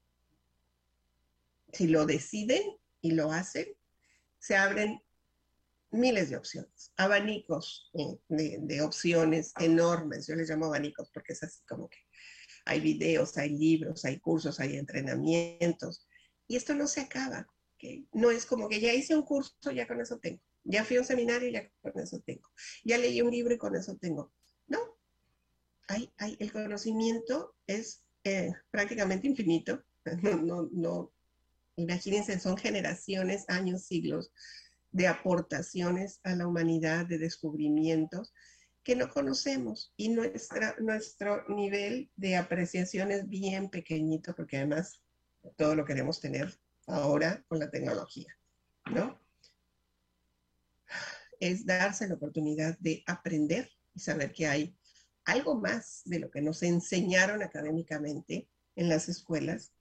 [1.73, 3.69] si lo deciden y lo hacen,
[4.39, 5.01] se abren
[5.93, 7.91] miles de opciones, abanicos
[8.29, 10.27] de, opciones enormes.
[10.27, 12.10] Yo les llamo abanicos porque es así como que
[12.65, 16.07] hay videos, hay libros, hay cursos, hay entrenamientos.
[16.47, 17.47] Y esto no se acaba.
[18.13, 20.41] No es como que ya hice un curso, ya con eso tengo.
[20.65, 22.49] Ya fui a un seminario, ya con eso tengo.
[22.85, 24.33] Ya leí un libro y con eso tengo.
[24.67, 24.79] No.
[25.89, 29.83] Hay, el conocimiento es eh, prácticamente infinito.
[30.23, 31.13] No, no, no.
[31.77, 34.33] Imagínense, son generaciones, años, siglos
[34.93, 38.33] de aportaciones a la humanidad, de descubrimientos
[38.91, 45.01] que no conocemos y nuestra, nuestro nivel de apreciación es bien pequeñito porque además
[45.55, 48.37] todo lo queremos tener ahora con la tecnología,
[48.93, 49.17] ¿no?
[51.39, 54.77] Es darse la oportunidad de aprender y saber que hay
[55.25, 59.73] algo más de lo que nos enseñaron académicamente en las escuelas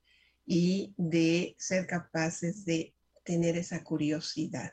[0.45, 2.93] y de ser capaces de
[3.23, 4.71] tener esa curiosidad.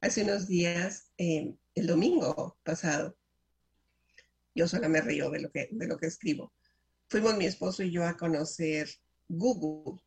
[0.00, 3.16] Hace unos días, eh, el domingo pasado,
[4.54, 6.52] yo sola me río de lo que, de lo que escribo.
[7.08, 8.88] Fuimos mi esposo y yo a conocer
[9.28, 10.00] Google,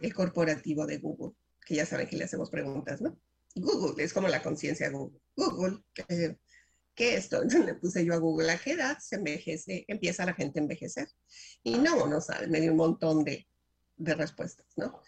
[0.00, 1.34] el corporativo de Google,
[1.64, 3.18] que ya saben que le hacemos preguntas, ¿no?
[3.54, 5.20] Google es como la conciencia Google.
[5.36, 6.36] Google, ¿qué,
[6.94, 7.42] ¿qué es esto?
[7.42, 10.62] Entonces le puse yo a Google, ¿a qué edad se envejece, empieza la gente a
[10.62, 11.08] envejecer?
[11.62, 13.46] Y no, no sabe, me dio un montón de,
[13.96, 15.00] de respuestas, ¿no?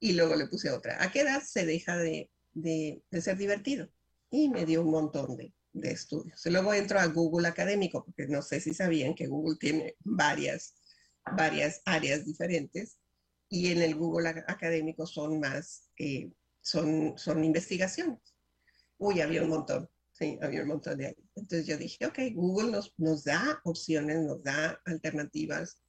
[0.00, 3.90] Y luego le puse otra, ¿a qué edad se deja de, de, de ser divertido?
[4.30, 6.44] Y me dio un montón de, de estudios.
[6.46, 10.74] Luego entro a Google Académico, porque no sé si sabían que Google tiene varias,
[11.36, 12.98] varias áreas diferentes
[13.48, 18.18] y en el Google Académico son más, eh, son, son investigaciones.
[18.98, 21.16] Uy, había un montón, sí, había un montón de ahí.
[21.34, 25.80] Entonces yo dije, ok, Google nos, nos da opciones, nos da alternativas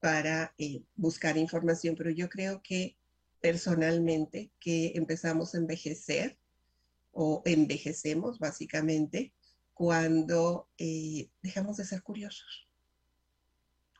[0.00, 2.96] para eh, buscar información, pero yo creo que
[3.40, 6.38] personalmente que empezamos a envejecer
[7.14, 9.32] o envejecemos básicamente
[9.72, 12.68] cuando eh, dejamos de ser curiosos,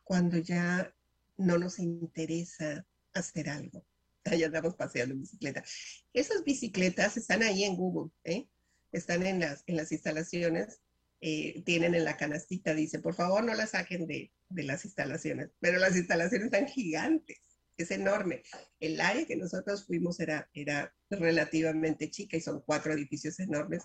[0.05, 0.95] cuando ya
[1.37, 3.85] no nos interesa hacer algo.
[4.25, 5.65] Ahí andamos paseando en bicicleta.
[6.13, 8.49] Esas bicicletas están ahí en Google, ¿eh?
[8.91, 10.81] están en las, en las instalaciones,
[11.21, 15.51] eh, tienen en la canastita, dice, por favor no la saquen de, de las instalaciones,
[15.61, 17.44] pero las instalaciones están gigantes
[17.77, 18.43] es enorme.
[18.81, 23.85] El área que nosotros fuimos era, era relativamente chica y son cuatro edificios enormes,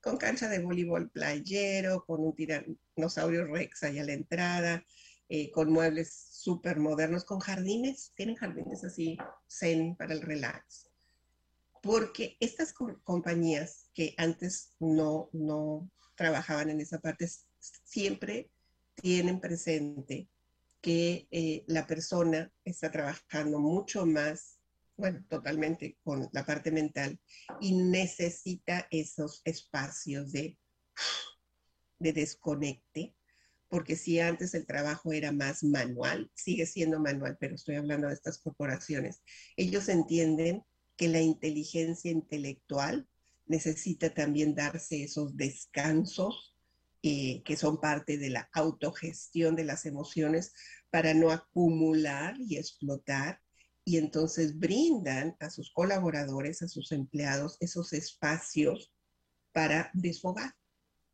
[0.00, 4.84] con cancha de voleibol playero, con un tiranosaurio rex allá a la entrada,
[5.28, 9.18] eh, con muebles súper modernos, con jardines, tienen jardines así
[9.48, 10.88] zen para el relax.
[11.82, 17.28] Porque estas compañías que antes no, no trabajaban en esa parte
[17.84, 18.50] siempre
[18.94, 20.28] tienen presente
[20.80, 24.60] que eh, la persona está trabajando mucho más,
[24.96, 27.18] bueno, totalmente con la parte mental
[27.60, 30.56] y necesita esos espacios de,
[31.98, 33.14] de desconecte,
[33.68, 38.14] porque si antes el trabajo era más manual, sigue siendo manual, pero estoy hablando de
[38.14, 39.22] estas corporaciones,
[39.56, 40.62] ellos entienden
[40.96, 43.08] que la inteligencia intelectual
[43.46, 46.47] necesita también darse esos descansos
[47.02, 50.52] eh, que son parte de la autogestión de las emociones
[50.90, 53.40] para no acumular y explotar.
[53.84, 58.92] Y entonces brindan a sus colaboradores, a sus empleados, esos espacios
[59.52, 60.52] para desfogar,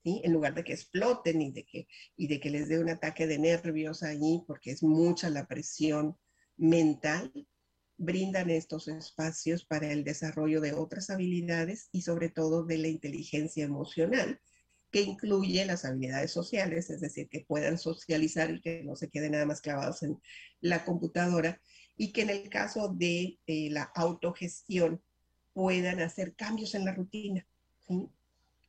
[0.02, 0.20] ¿sí?
[0.24, 3.26] en lugar de que exploten y de que, y de que les dé un ataque
[3.26, 6.18] de nervios allí, porque es mucha la presión
[6.56, 7.32] mental,
[7.96, 13.64] brindan estos espacios para el desarrollo de otras habilidades y sobre todo de la inteligencia
[13.64, 14.40] emocional,
[14.94, 19.32] que incluye las habilidades sociales, es decir, que puedan socializar y que no se queden
[19.32, 20.20] nada más clavados en
[20.60, 21.60] la computadora,
[21.96, 25.02] y que en el caso de eh, la autogestión
[25.52, 27.44] puedan hacer cambios en la rutina.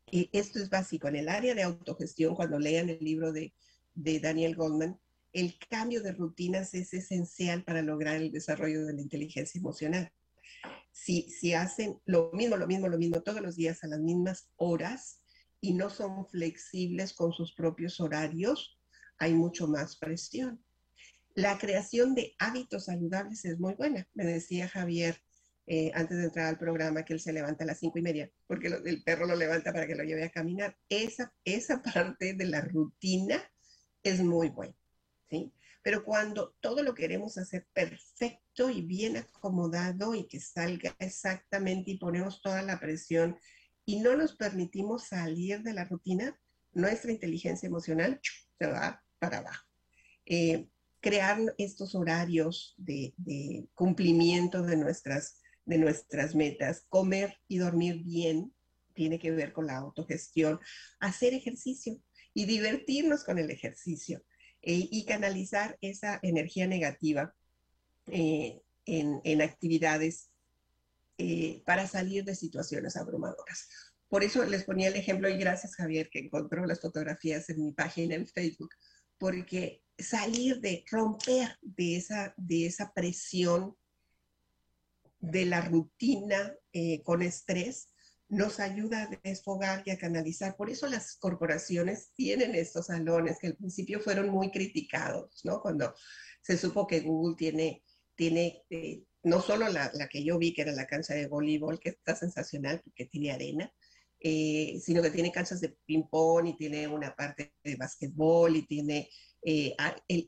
[0.10, 1.08] Y esto es básico.
[1.08, 3.54] En el área de autogestión, cuando lean el libro de,
[3.94, 5.00] de Daniel Goldman,
[5.32, 10.12] el cambio de rutinas es esencial para lograr el desarrollo de la inteligencia emocional.
[10.92, 14.50] Si, si hacen lo mismo, lo mismo, lo mismo todos los días a las mismas
[14.56, 15.20] horas,
[15.66, 18.80] y no son flexibles con sus propios horarios,
[19.18, 20.64] hay mucho más presión.
[21.34, 24.08] La creación de hábitos saludables es muy buena.
[24.14, 25.20] Me decía Javier
[25.66, 28.30] eh, antes de entrar al programa que él se levanta a las cinco y media,
[28.46, 30.78] porque el perro lo levanta para que lo lleve a caminar.
[30.88, 33.44] Esa, esa parte de la rutina
[34.04, 34.76] es muy buena,
[35.32, 35.52] ¿sí?
[35.82, 41.98] Pero cuando todo lo queremos hacer perfecto y bien acomodado y que salga exactamente y
[41.98, 43.36] ponemos toda la presión
[43.86, 46.40] y no nos permitimos salir de la rutina,
[46.74, 48.20] nuestra inteligencia emocional
[48.58, 49.66] se va para abajo.
[50.26, 50.68] Eh,
[51.00, 53.14] crear estos horarios de,
[53.76, 58.54] cumplimiento de nuestras, de nuestras metas, comer y dormir bien,
[58.94, 60.60] tiene que ver con la autogestión,
[61.00, 62.02] hacer ejercicio
[62.34, 64.24] y divertirnos con el ejercicio
[64.62, 67.36] eh, y canalizar esa energía negativa
[68.08, 70.30] eh, en actividades
[71.18, 73.68] eh, para salir de situaciones abrumadoras.
[74.08, 77.72] Por eso les ponía el ejemplo y gracias Javier que encontró las fotografías en mi
[77.72, 78.70] página en Facebook,
[79.18, 83.76] porque salir de, romper de esa, de esa presión
[85.20, 87.90] de la rutina eh, con estrés,
[88.28, 90.56] nos ayuda a desfogar y a canalizar.
[90.56, 95.62] Por eso las corporaciones tienen estos salones que al principio fueron muy criticados, ¿no?
[95.62, 95.94] Cuando
[96.42, 97.84] se supo que Google tiene,
[98.16, 101.90] tiene eh, no solo la, que yo vi, que era la cancha de voleibol, que
[101.90, 103.74] está sensacional porque tiene arena,
[104.20, 109.10] eh, sino que tiene canchas de ping-pong y tiene una parte de básquetbol y tiene
[109.42, 109.76] eh,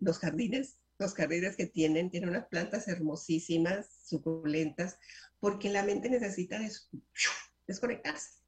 [0.01, 4.97] los jardines los jardines que tienen, tienen unas plantas hermosísimas, suculentas,
[5.39, 6.59] porque la mente necesita
[7.67, 8.41] desconectarse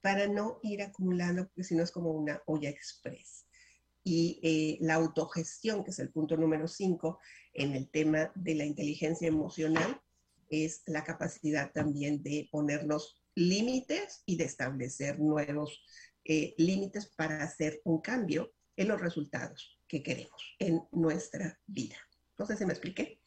[0.00, 3.44] para no ir acumulando, porque si no es como una olla express.
[4.10, 7.20] Y eh, la autogestión, que es el punto número 5
[7.52, 10.00] en el tema de la inteligencia emocional,
[10.48, 15.84] es la capacidad también de ponernos límites y de establecer nuevos
[16.24, 21.96] eh, límites para hacer un cambio en los resultados que queremos en nuestra vida.
[22.38, 23.20] No sé si me expliqué.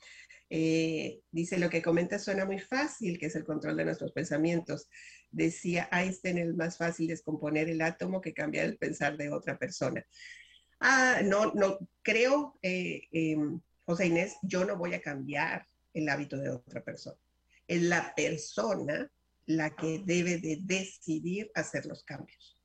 [0.50, 4.90] Eh, dice, lo que comenta suena muy fácil, que es el control de nuestros pensamientos.
[5.30, 10.04] Decía Einstein, es más fácil descomponer el átomo que cambiar el pensar de otra persona.
[10.82, 16.38] Ah, no, no, creo, eh, em, José Inés, yo no voy a cambiar el hábito
[16.38, 17.18] de otra persona.
[17.68, 19.12] Es la persona
[19.46, 22.60] la que debe de decidir hacer los cambios.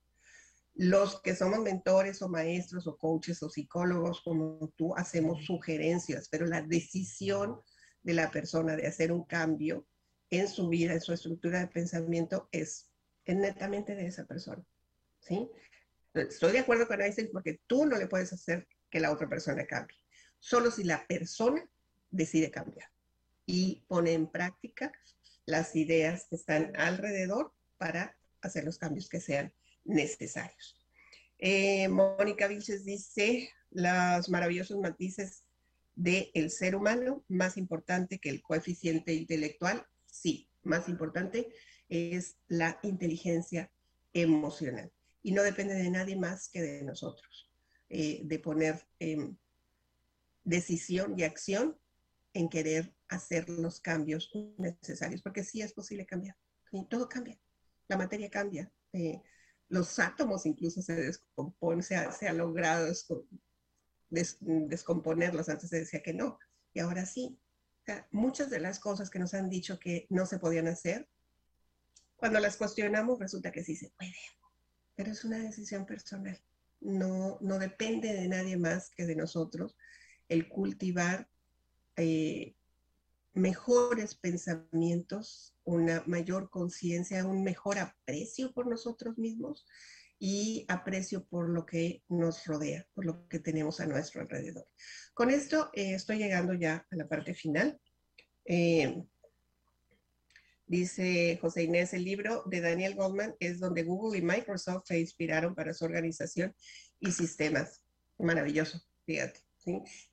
[0.73, 6.47] Los que somos mentores o maestros o coaches o psicólogos como tú hacemos sugerencias, pero
[6.47, 7.61] la decisión
[8.01, 9.85] de la persona de hacer un cambio
[10.31, 12.89] en su vida, en su estructura de pensamiento, es,
[13.25, 14.63] netamente de esa persona.
[15.19, 15.49] ¿sí?
[16.13, 19.65] Estoy de acuerdo con Einstein porque tú no le puedes hacer que la otra persona
[19.65, 19.97] cambie,
[20.39, 21.63] solo si la persona
[22.09, 22.89] decide cambiar
[23.45, 24.91] y pone en práctica
[25.45, 29.53] las ideas que están alrededor para hacer los cambios que sean
[29.85, 30.75] necesarios.
[31.39, 35.43] Eh, Mónica Vilches dice, los maravillosos matices
[35.95, 41.47] del ser humano, más importante que el coeficiente intelectual, sí, más importante
[41.89, 43.71] es la inteligencia
[44.13, 44.91] emocional.
[45.27, 47.51] Y no depende de nadie más que de nosotros,
[47.89, 49.35] eh, de poner em,
[50.45, 51.77] decisión y acción
[52.31, 56.37] en querer hacer los cambios necesarios, porque sí es posible cambiar,
[56.89, 57.37] todo cambia,
[57.89, 59.21] la materia cambia, eh,
[59.67, 62.89] los átomos incluso se descomponen, se ha, logrado
[64.09, 66.39] descomponerlos, antes se decía que no,
[66.73, 67.37] y ahora sí.
[68.11, 71.09] muchas de las cosas que nos han dicho que no se podían hacer,
[72.15, 74.15] cuando las cuestionamos resulta que sí se puede,
[74.97, 76.37] pero es una decisión personal,
[76.81, 79.77] no, no depende de nadie más que de nosotros
[80.27, 81.29] el cultivar
[81.95, 82.55] eh,
[83.33, 89.65] mejores pensamientos, una mayor conciencia, un mejor aprecio por nosotros mismos
[90.19, 94.67] y aprecio por lo que nos rodea, por lo que tenemos a nuestro alrededor.
[95.13, 97.79] Con esto eh, estoy llegando ya a la parte final.
[98.45, 99.03] Eh,
[100.67, 105.55] dice José Inés, el libro de Daniel Goldman es donde Google y Microsoft se inspiraron
[105.55, 106.53] para su organización
[106.99, 107.83] y sistemas.
[108.17, 109.39] Maravilloso, fíjate.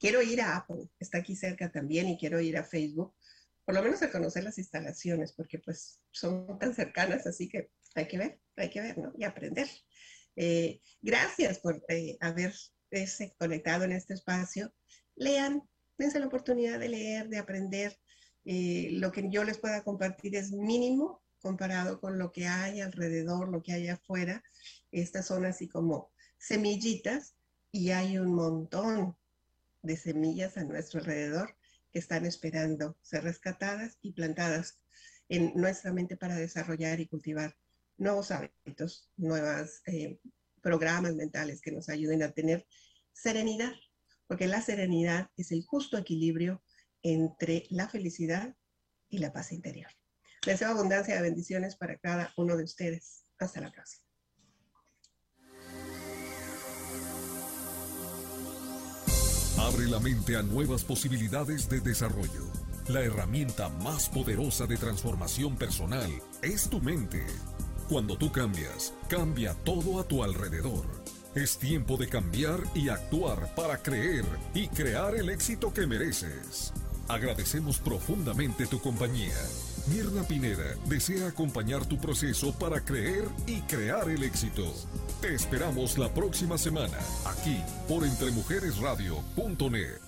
[0.00, 3.14] Quiero ir a Apple, está aquí cerca también, y quiero ir a Facebook,
[3.64, 8.08] por lo menos a conocer las instalaciones, porque pues son tan cercanas, así que hay
[8.08, 9.12] que ver, hay que ver, ¿no?
[9.16, 9.68] Y aprender.
[10.36, 14.74] Eh, gracias por eh, haberse conectado en este espacio.
[15.14, 15.62] Lean,
[15.96, 17.96] dense la oportunidad de leer, de aprender.
[18.44, 23.48] Eh, lo que yo les pueda compartir es mínimo comparado con lo que hay alrededor,
[23.48, 24.42] lo que hay afuera.
[24.90, 27.36] Estas son así como semillitas
[27.70, 29.16] y hay un montón
[29.82, 31.56] de semillas a nuestro alrededor
[31.92, 34.80] que están esperando ser rescatadas y plantadas
[35.28, 37.56] en nuestra mente para desarrollar y cultivar
[37.96, 40.18] nuevos hábitos, nuevos eh,
[40.60, 42.66] programas mentales que nos ayuden a tener
[43.12, 43.72] serenidad,
[44.26, 46.62] porque la serenidad es el justo equilibrio
[47.04, 48.56] entre la felicidad
[49.08, 49.90] y la paz interior.
[50.44, 53.24] Deseo abundancia de bendiciones para cada uno de ustedes.
[53.38, 54.04] Hasta la próxima.
[59.58, 62.44] Abre la mente a nuevas posibilidades de desarrollo.
[62.88, 66.10] La herramienta más poderosa de transformación personal
[66.42, 67.24] es tu mente.
[67.88, 70.84] Cuando tú cambias, cambia todo a tu alrededor.
[71.34, 74.24] Es tiempo de cambiar y actuar para creer
[74.54, 76.72] y crear el éxito que mereces.
[77.08, 79.34] Agradecemos profundamente tu compañía.
[79.86, 84.62] Mirna Pineda desea acompañar tu proceso para creer y crear el éxito.
[85.20, 90.03] Te esperamos la próxima semana, aquí por entremujeresradio.net.